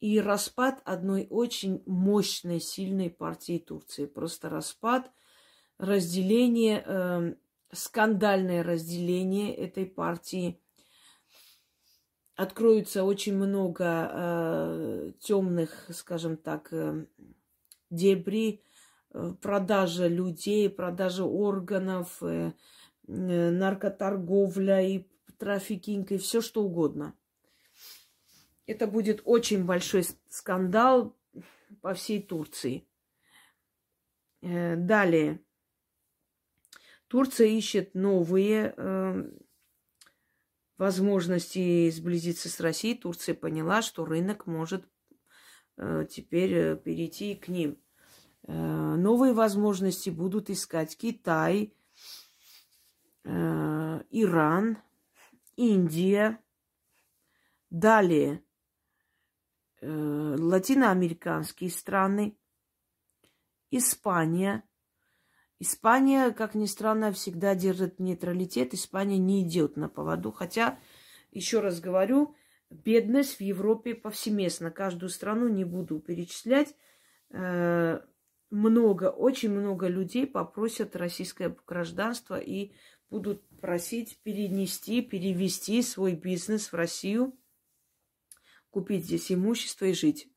И 0.00 0.20
распад 0.20 0.82
одной 0.84 1.28
очень 1.30 1.82
мощной, 1.86 2.60
сильной 2.60 3.08
партии 3.08 3.58
Турции. 3.58 4.06
Просто 4.06 4.50
распад, 4.50 5.12
разделение, 5.82 6.82
э, 6.86 7.34
скандальное 7.72 8.62
разделение 8.62 9.54
этой 9.54 9.84
партии– 9.84 10.58
откроется 12.42 13.04
очень 13.04 13.36
много 13.36 14.10
э, 14.12 15.12
темных, 15.20 15.88
скажем 15.90 16.36
так, 16.36 16.72
э, 16.72 17.06
дебри, 17.90 18.62
э, 19.12 19.34
продажа 19.40 20.06
людей, 20.06 20.68
продажа 20.70 21.24
органов, 21.24 22.22
э, 22.22 22.52
э, 23.06 23.50
наркоторговля 23.50 24.80
и 24.82 25.06
трафикинг 25.38 26.12
и 26.12 26.18
все 26.18 26.40
что 26.40 26.62
угодно. 26.62 27.14
Это 28.66 28.86
будет 28.86 29.22
очень 29.24 29.64
большой 29.64 30.04
скандал 30.28 31.16
по 31.80 31.94
всей 31.94 32.22
Турции. 32.22 32.86
Э, 34.40 34.76
далее. 34.76 35.40
Турция 37.12 37.48
ищет 37.48 37.94
новые 37.94 38.72
э, 38.74 39.30
возможности 40.78 41.90
сблизиться 41.90 42.48
с 42.48 42.58
Россией, 42.58 42.96
Турция 42.96 43.34
поняла, 43.34 43.82
что 43.82 44.06
рынок 44.06 44.46
может 44.46 44.88
э, 45.76 46.06
теперь 46.08 46.54
э, 46.54 46.74
перейти 46.74 47.34
к 47.34 47.48
ним. 47.48 47.78
Э, 48.44 48.54
новые 48.54 49.34
возможности 49.34 50.08
будут 50.08 50.48
искать 50.48 50.96
Китай, 50.96 51.76
Иран, 53.24 54.78
Индия, 55.56 56.38
далее 57.68 58.42
латиноамериканские 59.82 61.68
страны, 61.68 62.38
Испания– 63.70 64.64
Испания, 65.62 66.32
как 66.32 66.56
ни 66.56 66.66
странно, 66.66 67.12
всегда 67.12 67.54
держит 67.54 68.00
нейтралитет. 68.00 68.74
Испания 68.74 69.18
не 69.18 69.44
идет 69.44 69.76
на 69.76 69.88
поводу. 69.88 70.32
Хотя, 70.32 70.80
еще 71.30 71.60
раз 71.60 71.78
говорю, 71.78 72.34
бедность 72.68 73.36
в 73.36 73.40
Европе 73.42 73.94
повсеместно. 73.94 74.72
Каждую 74.72 75.08
страну 75.08 75.46
не 75.46 75.64
буду 75.64 76.00
перечислять. 76.00 76.74
Э, 77.30 78.00
много, 78.50 79.10
очень 79.10 79.50
много 79.50 79.86
людей 79.86 80.26
попросят 80.26 80.96
российское 80.96 81.56
гражданство 81.64 82.40
и 82.40 82.72
будут 83.08 83.46
просить 83.60 84.18
перенести, 84.24 85.00
перевести 85.00 85.80
свой 85.82 86.16
бизнес 86.16 86.72
в 86.72 86.74
Россию, 86.74 87.38
купить 88.70 89.04
здесь 89.04 89.30
имущество 89.30 89.84
и 89.84 89.92
жить. 89.92 90.28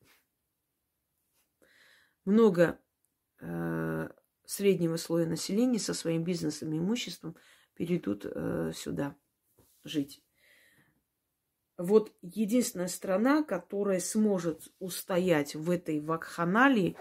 Много 2.25 2.79
э, 3.39 4.09
среднего 4.47 4.97
слоя 4.97 5.25
населения 5.25 5.79
со 5.79 5.93
своим 5.93 6.23
бизнесом 6.23 6.73
и 6.73 6.77
имуществом 6.77 7.35
перейдут 7.75 8.25
э, 8.25 8.71
сюда 8.73 9.15
жить. 9.83 10.23
Вот 11.77 12.13
единственная 12.21 12.87
страна, 12.87 13.43
которая 13.43 13.99
сможет 13.99 14.73
устоять 14.79 15.55
в 15.55 15.69
этой 15.69 15.99
вакханалии, 15.99 16.97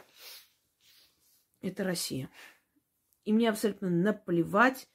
это 1.61 1.85
Россия. 1.85 2.29
И 3.25 3.33
мне 3.33 3.49
абсолютно 3.49 3.89
наплевать, 3.89 4.89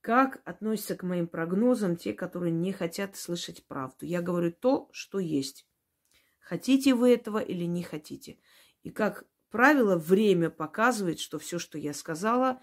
как 0.00 0.40
относятся 0.44 0.96
к 0.96 1.02
моим 1.02 1.28
прогнозам 1.28 1.96
те, 1.96 2.14
которые 2.14 2.52
не 2.52 2.72
хотят 2.72 3.16
слышать 3.16 3.66
правду. 3.66 4.06
Я 4.06 4.22
говорю 4.22 4.50
то, 4.50 4.88
что 4.92 5.18
есть. 5.18 5.66
Хотите 6.40 6.94
вы 6.94 7.12
этого 7.12 7.38
или 7.38 7.64
не 7.64 7.82
хотите. 7.82 8.38
И 8.82 8.90
как 8.90 9.26
правило, 9.50 9.96
время 9.96 10.50
показывает, 10.50 11.20
что 11.20 11.38
все, 11.38 11.58
что 11.58 11.78
я 11.78 11.92
сказала, 11.92 12.62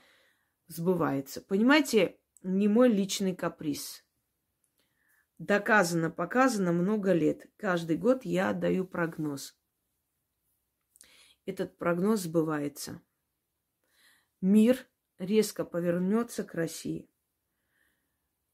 сбывается. 0.68 1.42
Понимаете, 1.42 2.20
не 2.44 2.68
мой 2.68 2.90
личный 2.90 3.36
каприз. 3.36 4.06
Доказано, 5.38 6.12
показано 6.12 6.72
много 6.72 7.12
лет. 7.12 7.50
Каждый 7.58 7.98
год 7.98 8.24
я 8.24 8.54
даю 8.54 8.86
прогноз. 8.86 9.58
Этот 11.46 11.78
прогноз 11.78 12.22
сбывается. 12.22 13.02
Мир 14.42 14.88
резко 15.18 15.66
повернется 15.66 16.44
к 16.44 16.54
России. 16.54 17.10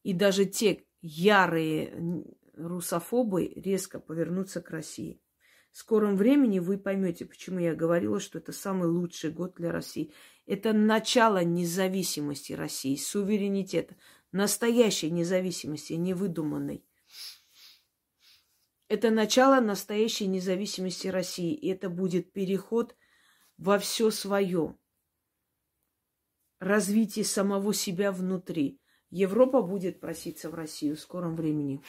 И 0.04 0.14
даже 0.14 0.46
те 0.46 0.88
ярые 1.02 2.26
русофобы 2.54 3.48
резко 3.48 4.00
повернутся 4.00 4.62
к 4.62 4.70
России. 4.72 5.22
В 5.72 5.78
скором 5.78 6.18
времени 6.18 6.60
вы 6.60 6.78
поймете, 6.78 7.26
почему 7.26 7.60
я 7.60 7.74
говорила, 7.74 8.20
что 8.20 8.40
это 8.40 8.52
самый 8.52 8.90
лучший 8.90 9.32
год 9.32 9.56
для 9.56 9.72
России. 9.72 10.12
Это 10.46 10.74
начало 10.74 11.44
независимости 11.44 12.52
России, 12.54 12.98
суверенитета, 12.98 13.96
настоящей 14.34 15.10
независимости, 15.10 15.94
не 15.94 16.14
выдуманной. 16.14 16.86
Это 18.90 19.10
начало 19.10 19.62
настоящей 19.62 20.28
независимости 20.28 21.08
России. 21.08 21.54
И 21.54 21.70
это 21.70 21.90
будет 21.90 22.34
переход 22.34 22.94
во 23.58 23.80
все 23.80 24.12
свое. 24.12 24.78
Развитие 26.60 27.24
самого 27.24 27.74
себя 27.74 28.12
внутри. 28.12 28.82
Европа 29.10 29.62
будет 29.62 30.02
проситься 30.02 30.50
в 30.50 30.56
Россию 30.56 30.98
в 30.98 31.00
скором 31.00 31.38
времени 31.38 31.82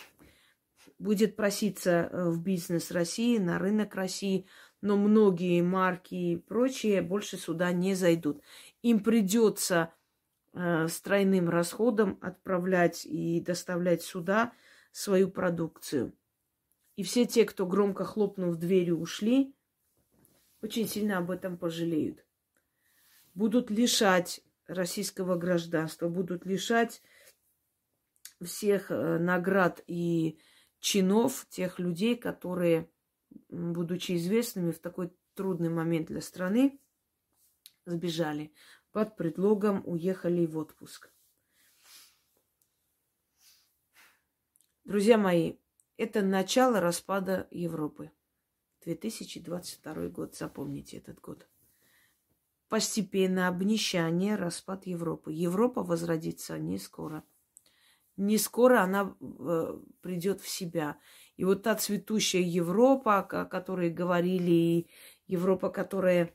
будет 0.99 1.37
проситься 1.37 1.91
э, 2.11 2.31
в 2.31 2.41
бизнес 2.43 2.91
России, 2.91 3.39
на 3.39 3.59
рынок 3.59 3.95
России, 3.95 4.47
но 4.81 4.97
многие 4.97 5.63
марки 5.63 6.15
и 6.15 6.37
прочие 6.37 7.03
больше 7.03 7.37
сюда 7.37 7.73
не 7.73 7.95
зайдут. 7.95 8.43
Им 8.83 9.03
придется 9.03 9.93
э, 10.53 10.89
с 10.89 11.01
тройным 11.01 11.49
расходом 11.49 12.19
отправлять 12.21 13.07
и 13.07 13.41
доставлять 13.41 14.03
сюда 14.03 14.53
свою 14.93 15.31
продукцию. 15.31 16.13
И 16.97 17.03
все 17.03 17.25
те, 17.25 17.45
кто 17.45 17.67
громко 17.67 18.05
хлопнув 18.05 18.57
дверью, 18.57 19.01
ушли, 19.01 19.55
очень 20.61 20.87
сильно 20.87 21.19
об 21.19 21.31
этом 21.31 21.57
пожалеют. 21.57 22.25
Будут 23.35 23.71
лишать 23.71 24.43
российского 24.67 25.37
гражданства, 25.37 26.09
будут 26.09 26.45
лишать 26.47 27.03
всех 28.43 28.91
э, 28.91 29.19
наград 29.19 29.83
и 29.87 30.39
чинов, 30.83 31.47
тех 31.49 31.79
людей, 31.79 32.17
которые, 32.17 32.91
будучи 33.49 34.17
известными 34.17 34.73
в 34.73 34.81
такой 34.81 35.13
трудный 35.35 35.71
момент 35.71 36.09
для 36.09 36.21
страны, 36.21 36.79
сбежали. 37.87 38.53
Под 38.91 39.17
предлогом 39.17 39.83
уехали 39.87 40.45
в 40.45 40.59
отпуск. 40.59 41.11
Друзья 44.85 45.17
мои, 45.17 45.55
это 45.97 46.21
начало 46.21 46.81
распада 46.81 47.47
Европы. 47.53 48.11
2022 48.85 50.09
год, 50.09 50.35
запомните 50.35 50.97
этот 50.97 51.21
год. 51.21 51.49
Постепенно 52.69 53.47
обнищание, 53.47 54.35
распад 54.35 54.87
Европы. 54.87 55.33
Европа 55.33 55.85
возродится 55.85 56.59
не 56.59 56.79
скоро 56.79 57.23
не 58.17 58.39
скоро 58.39 58.83
она 58.83 59.15
э, 59.21 59.79
придет 60.01 60.41
в 60.41 60.49
себя. 60.49 60.99
И 61.37 61.45
вот 61.45 61.63
та 61.63 61.75
цветущая 61.75 62.43
Европа, 62.43 63.19
о 63.19 63.45
которой 63.47 63.91
говорили, 63.91 64.89
Европа, 65.27 65.71
которая, 65.71 66.35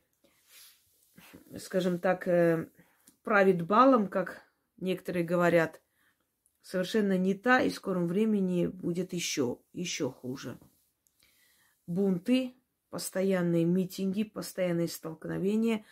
скажем 1.57 1.99
так, 1.99 2.28
э, 2.28 2.69
правит 3.23 3.61
балом, 3.61 4.07
как 4.07 4.41
некоторые 4.78 5.23
говорят, 5.23 5.82
совершенно 6.61 7.17
не 7.17 7.34
та, 7.34 7.61
и 7.61 7.69
в 7.69 7.75
скором 7.75 8.07
времени 8.07 8.67
будет 8.67 9.13
еще, 9.13 9.59
еще 9.73 10.11
хуже. 10.11 10.59
Бунты, 11.86 12.55
постоянные 12.89 13.65
митинги, 13.65 14.23
постоянные 14.23 14.88
столкновения. 14.88 15.86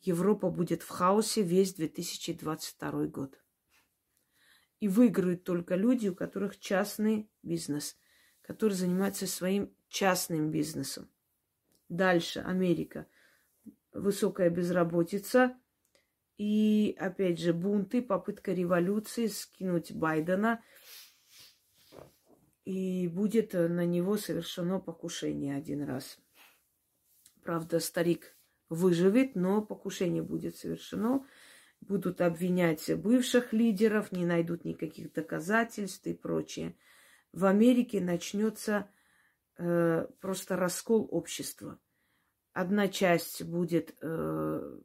Европа 0.00 0.50
будет 0.50 0.82
в 0.82 0.88
хаосе 0.88 1.42
весь 1.42 1.74
2022 1.74 3.06
год. 3.06 3.38
И 4.80 4.88
выиграют 4.88 5.44
только 5.44 5.74
люди, 5.74 6.08
у 6.08 6.14
которых 6.14 6.58
частный 6.58 7.28
бизнес, 7.42 7.96
которые 8.42 8.76
занимаются 8.76 9.26
своим 9.26 9.74
частным 9.88 10.50
бизнесом. 10.50 11.08
Дальше 11.88 12.40
Америка. 12.40 13.06
Высокая 13.92 14.50
безработица. 14.50 15.56
И, 16.36 16.96
опять 16.98 17.40
же, 17.40 17.52
бунты, 17.52 18.00
попытка 18.00 18.52
революции, 18.52 19.26
скинуть 19.26 19.92
Байдена. 19.92 20.62
И 22.64 23.08
будет 23.08 23.54
на 23.54 23.84
него 23.84 24.16
совершено 24.16 24.78
покушение 24.78 25.56
один 25.56 25.82
раз. 25.82 26.18
Правда, 27.42 27.80
старик 27.80 28.36
выживет, 28.68 29.34
но 29.34 29.62
покушение 29.62 30.22
будет 30.22 30.56
совершено. 30.56 31.26
Будут 31.80 32.20
обвинять 32.20 32.94
бывших 32.96 33.52
лидеров, 33.52 34.12
не 34.12 34.26
найдут 34.26 34.64
никаких 34.64 35.12
доказательств 35.12 36.06
и 36.06 36.14
прочее. 36.14 36.76
В 37.32 37.44
Америке 37.44 38.00
начнется 38.00 38.90
э, 39.56 40.06
просто 40.20 40.56
раскол 40.56 41.08
общества. 41.10 41.78
Одна 42.52 42.88
часть 42.88 43.44
будет 43.44 43.96
э, 44.00 44.78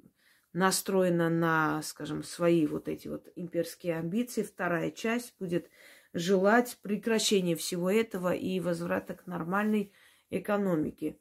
настроена 0.54 1.30
на, 1.30 1.82
скажем, 1.82 2.24
свои 2.24 2.68
вот 2.68 2.88
эти 2.88 3.08
вот 3.08 3.28
имперские 3.36 3.98
амбиции, 3.98 4.44
вторая 4.44 4.92
часть 4.92 5.36
будет 5.40 5.70
желать 6.14 6.78
прекращения 6.82 7.56
всего 7.56 7.90
этого 7.90 8.34
и 8.34 8.60
возврата 8.60 9.16
к 9.16 9.26
нормальной 9.26 9.92
экономике. 10.30 11.18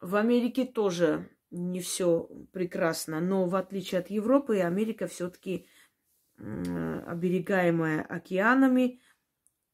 В 0.00 0.14
Америке 0.14 0.64
тоже 0.64 1.28
не 1.56 1.80
все 1.80 2.28
прекрасно, 2.52 3.20
но 3.20 3.46
в 3.46 3.56
отличие 3.56 4.00
от 4.00 4.10
Европы, 4.10 4.60
Америка 4.60 5.06
все-таки 5.06 5.66
оберегаемая 6.38 8.02
океанами, 8.02 9.00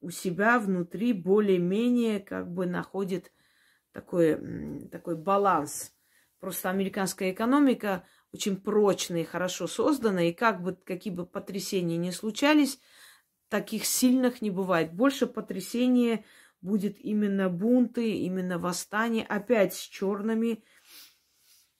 у 0.00 0.10
себя 0.10 0.58
внутри 0.58 1.12
более-менее 1.12 2.20
как 2.20 2.52
бы 2.52 2.66
находит 2.66 3.32
такой, 3.92 4.88
такой 4.88 5.16
баланс. 5.16 5.92
Просто 6.40 6.70
американская 6.70 7.30
экономика 7.30 8.04
очень 8.32 8.56
прочная 8.60 9.20
и 9.20 9.24
хорошо 9.24 9.66
создана, 9.66 10.24
и 10.24 10.32
как 10.32 10.62
бы 10.62 10.74
какие 10.74 11.12
бы 11.12 11.26
потрясения 11.26 11.96
ни 11.96 12.10
случались, 12.10 12.80
таких 13.48 13.84
сильных 13.84 14.42
не 14.42 14.50
бывает. 14.50 14.92
Больше 14.92 15.26
потрясения 15.26 16.24
будет 16.60 16.98
именно 16.98 17.48
бунты, 17.48 18.12
именно 18.12 18.58
восстание, 18.58 19.24
опять 19.24 19.74
с 19.74 19.80
черными 19.80 20.64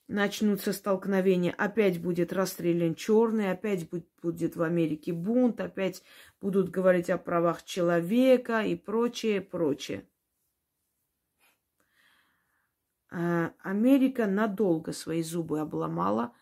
начнутся 0.07 0.73
столкновения, 0.73 1.53
опять 1.57 2.01
будет 2.01 2.33
расстрелян 2.33 2.95
черный, 2.95 3.51
опять 3.51 3.89
будет 4.21 4.55
в 4.55 4.61
Америке 4.61 5.13
бунт, 5.13 5.61
опять 5.61 6.03
будут 6.41 6.69
говорить 6.69 7.09
о 7.09 7.17
правах 7.17 7.63
человека 7.63 8.61
и 8.61 8.75
прочее, 8.75 9.41
прочее. 9.41 10.07
А, 13.09 13.53
Америка 13.59 14.25
надолго 14.25 14.91
свои 14.91 15.21
зубы 15.21 15.59
обломала, 15.59 16.33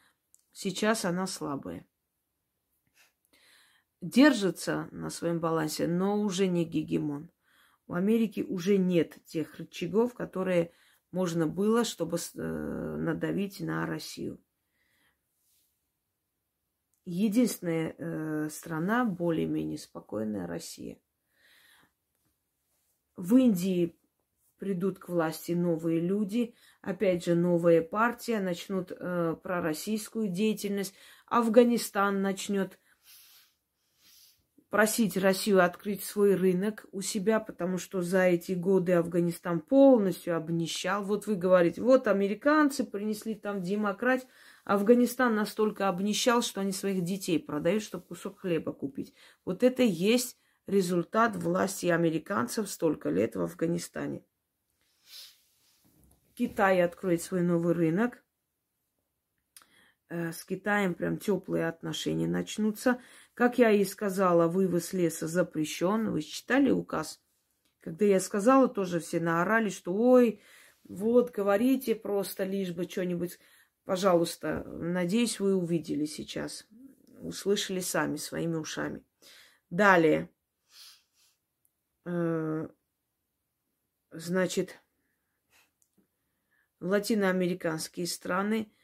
сейчас 0.52 1.06
она 1.06 1.28
слабая. 1.28 1.86
Держится 4.00 4.88
на 4.92 5.10
своем 5.10 5.40
балансе, 5.40 5.86
но 5.86 6.20
уже 6.20 6.48
не 6.48 6.66
гегемон. 6.66 7.30
У 7.88 7.94
Америки 7.94 8.40
уже 8.42 8.78
нет 8.78 9.24
тех 9.26 9.56
рычагов, 9.60 10.14
которые 10.14 10.72
можно 11.12 11.48
было, 11.48 11.84
чтобы 11.84 12.18
э, 12.18 12.42
надавить 12.42 13.60
на 13.60 13.86
Россию. 13.86 14.40
Единственная 17.06 17.96
э, 17.98 18.50
страна 18.50 19.06
более-менее 19.06 19.78
спокойная 19.78 20.48
Россия. 20.48 21.00
В 23.18 23.36
Индии 23.36 23.98
придут 24.58 25.00
к 25.00 25.10
власти 25.10 25.54
новые 25.54 26.00
люди, 26.00 26.54
опять 26.82 27.26
же 27.26 27.36
новая 27.36 27.82
партия, 27.82 28.40
начнут 28.40 28.92
э, 28.92 29.36
пророссийскую 29.42 30.30
деятельность, 30.30 30.94
Афганистан 31.26 32.22
начнет 32.22 32.80
просить 34.72 35.18
Россию 35.18 35.64
открыть 35.64 36.04
свой 36.04 36.34
рынок 36.34 36.86
у 36.94 37.02
себя, 37.02 37.42
потому 37.42 37.78
что 37.78 38.02
за 38.02 38.24
эти 38.24 38.54
годы 38.54 38.94
Афганистан 38.94 39.60
полностью 39.60 40.36
обнищал. 40.36 41.04
Вот 41.04 41.28
вы 41.28 41.36
говорите, 41.36 41.82
вот 41.82 42.08
американцы 42.08 42.86
принесли 42.86 43.36
там 43.36 43.62
демократию. 43.62 44.30
Афганистан 44.64 45.36
настолько 45.36 45.90
обнищал, 45.90 46.42
что 46.42 46.62
они 46.62 46.72
своих 46.72 47.04
детей 47.04 47.38
продают, 47.38 47.84
чтобы 47.84 48.06
кусок 48.06 48.40
хлеба 48.40 48.72
купить. 48.72 49.14
Вот 49.44 49.62
это 49.62 49.84
и 49.84 49.90
есть 49.90 50.38
результат 50.68 51.36
власти 51.36 51.88
американцев 51.88 52.70
столько 52.70 53.10
лет 53.10 53.36
в 53.36 53.42
Афганистане. 53.42 54.24
Китай 56.34 56.82
откроет 56.82 57.22
свой 57.22 57.42
новый 57.42 57.74
рынок. 57.74 58.24
Э, 60.12 60.32
с 60.32 60.44
Китаем 60.44 60.94
прям 60.94 61.18
теплые 61.18 61.68
отношения 61.68 62.28
начнутся. 62.28 63.02
Как 63.34 63.58
я 63.58 63.72
и 63.72 63.84
сказала, 63.86 64.48
вывоз 64.48 64.94
леса 64.94 65.28
запрещен. 65.28 66.12
Вы 66.12 66.22
читали 66.22 66.70
указ? 66.70 67.22
Когда 67.80 68.06
я 68.06 68.20
сказала, 68.20 68.68
тоже 68.68 69.00
все 69.00 69.20
наорали, 69.20 69.70
что 69.70 69.94
ой, 69.94 70.42
вот, 70.84 71.32
говорите 71.32 71.96
просто 71.96 72.44
лишь 72.44 72.72
бы 72.72 72.84
что-нибудь. 72.84 73.40
Пожалуйста, 73.86 74.64
надеюсь, 74.66 75.40
вы 75.40 75.56
увидели 75.56 76.06
сейчас. 76.06 76.68
Услышали 77.22 77.80
сами, 77.80 78.18
своими 78.18 78.56
ушами. 78.56 79.04
Далее. 79.70 80.30
Э, 82.06 82.68
значит, 84.12 84.80
латиноамериканские 86.80 88.08
страны– 88.08 88.72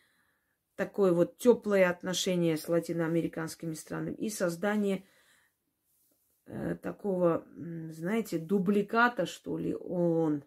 такое 0.77 1.11
вот 1.11 1.37
теплое 1.37 1.89
отношение 1.89 2.55
с 2.55 2.69
латиноамериканскими 2.69 3.73
странами 3.73 4.13
и 4.13 4.29
создание 4.29 5.03
э, 6.45 6.75
такого, 6.75 7.45
знаете, 7.89 8.37
дубликата, 8.37 9.25
что 9.25 9.57
ли, 9.57 9.75
ООН 9.75 10.43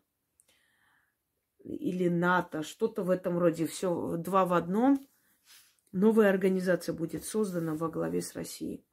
или 1.65 2.09
НАТО, 2.09 2.63
что-то 2.63 3.03
в 3.03 3.11
этом 3.11 3.39
роде. 3.39 3.67
Все 3.67 4.17
два 4.17 4.47
в 4.47 4.55
одном. 4.55 5.07
Новая 5.93 6.31
организация 6.31 6.95
будет 6.95 7.25
создана 7.25 7.75
во 7.75 7.89
главе 7.89 8.23
с 8.23 8.35
Россией. 8.35 8.87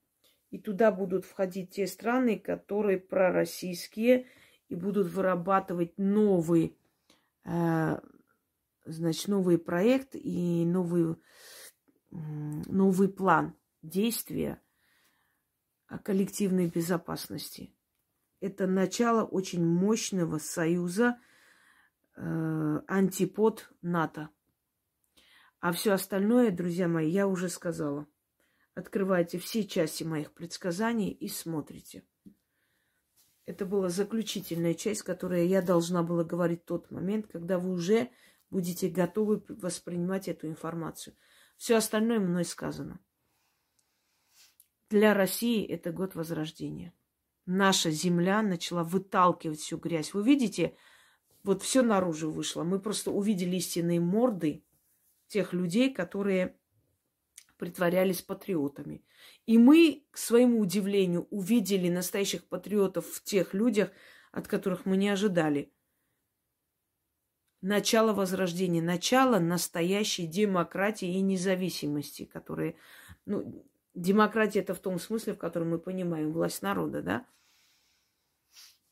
И 0.49 0.57
туда 0.57 0.91
будут 0.91 1.25
входить 1.25 1.71
те 1.71 1.85
страны, 1.87 2.39
которые 2.39 2.97
пророссийские 2.97 4.25
и 4.69 4.75
будут 4.75 5.07
вырабатывать 5.07 5.97
новый 5.97 6.75
э, 7.45 7.99
значит, 8.87 9.27
новый 9.27 9.57
проект 9.57 10.15
и 10.15 10.65
новый, 10.65 11.15
новый 12.09 13.09
план 13.09 13.55
действия 13.81 14.61
коллективной 16.03 16.67
безопасности. 16.67 17.73
Это 18.39 18.67
начало 18.67 19.23
очень 19.23 19.65
мощного 19.65 20.37
союза 20.37 21.19
э, 22.15 22.81
антипод 22.87 23.71
НАТО. 23.81 24.29
А 25.59 25.71
все 25.71 25.93
остальное, 25.93 26.51
друзья 26.51 26.87
мои, 26.87 27.09
я 27.09 27.27
уже 27.27 27.49
сказала. 27.49 28.07
Открывайте 28.75 29.39
все 29.39 29.65
части 29.65 30.03
моих 30.03 30.33
предсказаний 30.33 31.09
и 31.09 31.27
смотрите. 31.27 32.03
Это 33.47 33.65
была 33.65 33.89
заключительная 33.89 34.73
часть, 34.73 35.01
которую 35.01 35.47
я 35.47 35.61
должна 35.61 36.03
была 36.03 36.23
говорить 36.23 36.61
в 36.61 36.65
тот 36.65 36.91
момент, 36.91 37.27
когда 37.27 37.57
вы 37.57 37.71
уже 37.71 38.11
будете 38.49 38.89
готовы 38.89 39.43
воспринимать 39.49 40.27
эту 40.27 40.47
информацию. 40.47 41.15
Все 41.57 41.75
остальное 41.75 42.19
мной 42.19 42.45
сказано. 42.45 42.99
Для 44.89 45.13
России 45.13 45.65
это 45.65 45.91
год 45.91 46.15
возрождения. 46.15 46.93
Наша 47.45 47.91
земля 47.91 48.41
начала 48.41 48.83
выталкивать 48.83 49.59
всю 49.59 49.77
грязь. 49.77 50.13
Вы 50.13 50.23
видите, 50.23 50.77
вот 51.43 51.61
все 51.63 51.81
наружу 51.81 52.29
вышло. 52.29 52.63
Мы 52.63 52.79
просто 52.79 53.11
увидели 53.11 53.55
истинные 53.55 53.99
морды 53.99 54.63
тех 55.27 55.53
людей, 55.53 55.93
которые 55.93 56.57
притворялись 57.57 58.21
патриотами. 58.21 59.03
И 59.45 59.57
мы, 59.57 60.05
к 60.11 60.17
своему 60.17 60.59
удивлению, 60.59 61.27
увидели 61.31 61.89
настоящих 61.89 62.47
патриотов 62.47 63.07
в 63.07 63.23
тех 63.23 63.53
людях, 63.53 63.91
от 64.31 64.47
которых 64.47 64.85
мы 64.85 64.95
не 64.97 65.09
ожидали 65.09 65.73
начало 67.67 68.13
возрождения, 68.13 68.81
начало 68.81 69.39
настоящей 69.39 70.25
демократии 70.25 71.09
и 71.09 71.21
независимости, 71.21 72.25
которые, 72.25 72.75
ну, 73.25 73.65
демократия 73.93 74.59
это 74.59 74.73
в 74.73 74.79
том 74.79 74.99
смысле, 74.99 75.33
в 75.33 75.37
котором 75.37 75.71
мы 75.71 75.79
понимаем 75.79 76.31
власть 76.31 76.61
народа, 76.61 77.01
да? 77.01 77.25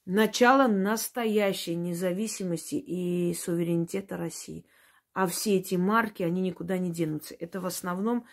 Начало 0.05 0.67
настоящей 0.67 1.75
независимости 1.75 2.75
и 2.75 3.33
суверенитета 3.33 4.17
России. 4.17 4.65
А 5.13 5.25
все 5.25 5.57
эти 5.57 5.75
марки, 5.75 6.21
они 6.21 6.41
никуда 6.41 6.77
не 6.77 6.91
денутся. 6.91 7.33
Это 7.39 7.59
в 7.59 7.65
основном 7.65 8.27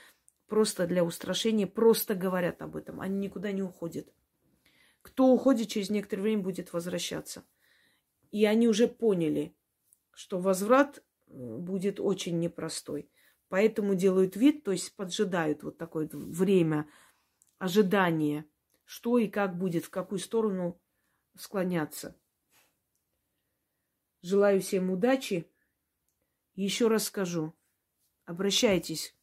просто 0.49 0.86
для 0.86 1.03
устрашения, 1.05 1.66
просто 1.66 2.14
говорят 2.14 2.61
об 2.61 2.76
этом. 2.76 3.01
Они 3.01 3.16
никуда 3.16 3.53
не 3.53 3.62
уходят. 3.62 4.12
Кто 5.01 5.28
уходит, 5.28 5.68
через 5.68 5.88
некоторое 5.88 6.22
время 6.22 6.43
будет 6.43 6.72
возвращаться. 6.72 7.45
И 8.32 8.45
они 8.45 8.68
уже 8.68 8.86
поняли, 8.86 9.55
что 10.12 10.38
возврат 10.38 10.98
э, 10.98 11.56
будет 11.58 12.00
очень 12.00 12.38
непростой. 12.38 13.10
Поэтому 13.48 13.94
делают 13.94 14.36
вид, 14.36 14.64
то 14.64 14.72
есть 14.72 14.94
поджидают 14.96 15.62
вот 15.62 15.76
такое 15.76 16.08
время 16.12 16.88
ожидания, 17.58 18.46
что 18.84 19.18
и 19.18 19.28
как 19.28 19.58
будет, 19.58 19.84
в 19.84 19.90
какую 19.90 20.18
сторону 20.18 20.80
склоняться. 21.36 22.16
Желаю 24.22 24.60
всем 24.60 24.90
удачи. 24.90 25.50
Еще 26.54 26.88
раз 26.88 27.04
скажу, 27.04 27.54
обращайтесь 28.24 29.16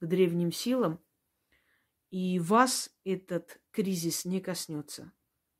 к 0.00 0.06
древним 0.06 0.52
силам, 0.52 1.00
и 2.10 2.38
вас 2.38 2.94
этот 3.04 3.60
кризис 3.70 4.24
не 4.24 4.40
коснется, 4.40 5.12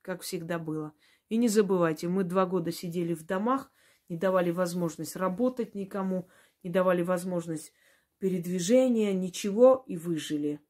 как 0.03 0.23
всегда 0.23 0.59
было. 0.59 0.95
И 1.29 1.37
не 1.37 1.49
забывайте, 1.49 2.09
мы 2.09 2.23
два 2.23 2.47
года 2.47 2.71
сидели 2.71 3.13
в 3.13 3.25
домах, 3.25 3.73
не 4.15 4.21
давали 4.21 4.53
возможность 4.53 5.17
работать 5.17 5.75
никому, 5.75 6.29
не 6.63 6.71
давали 6.71 7.03
возможность 7.03 7.73
передвижения, 8.19 9.13
ничего, 9.13 9.85
и 9.89 9.97
выжили. 9.97 10.61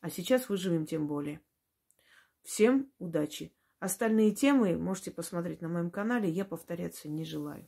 А 0.00 0.10
сейчас 0.10 0.50
выживем 0.50 0.84
тем 0.84 1.06
более. 1.06 1.40
Всем 2.42 2.92
удачи! 2.98 3.54
Остальные 3.78 4.32
темы 4.32 4.76
можете 4.76 5.10
посмотреть 5.10 5.62
на 5.62 5.68
моем 5.68 5.90
канале, 5.90 6.28
я 6.28 6.44
повторяться 6.44 7.08
не 7.08 7.24
желаю. 7.24 7.66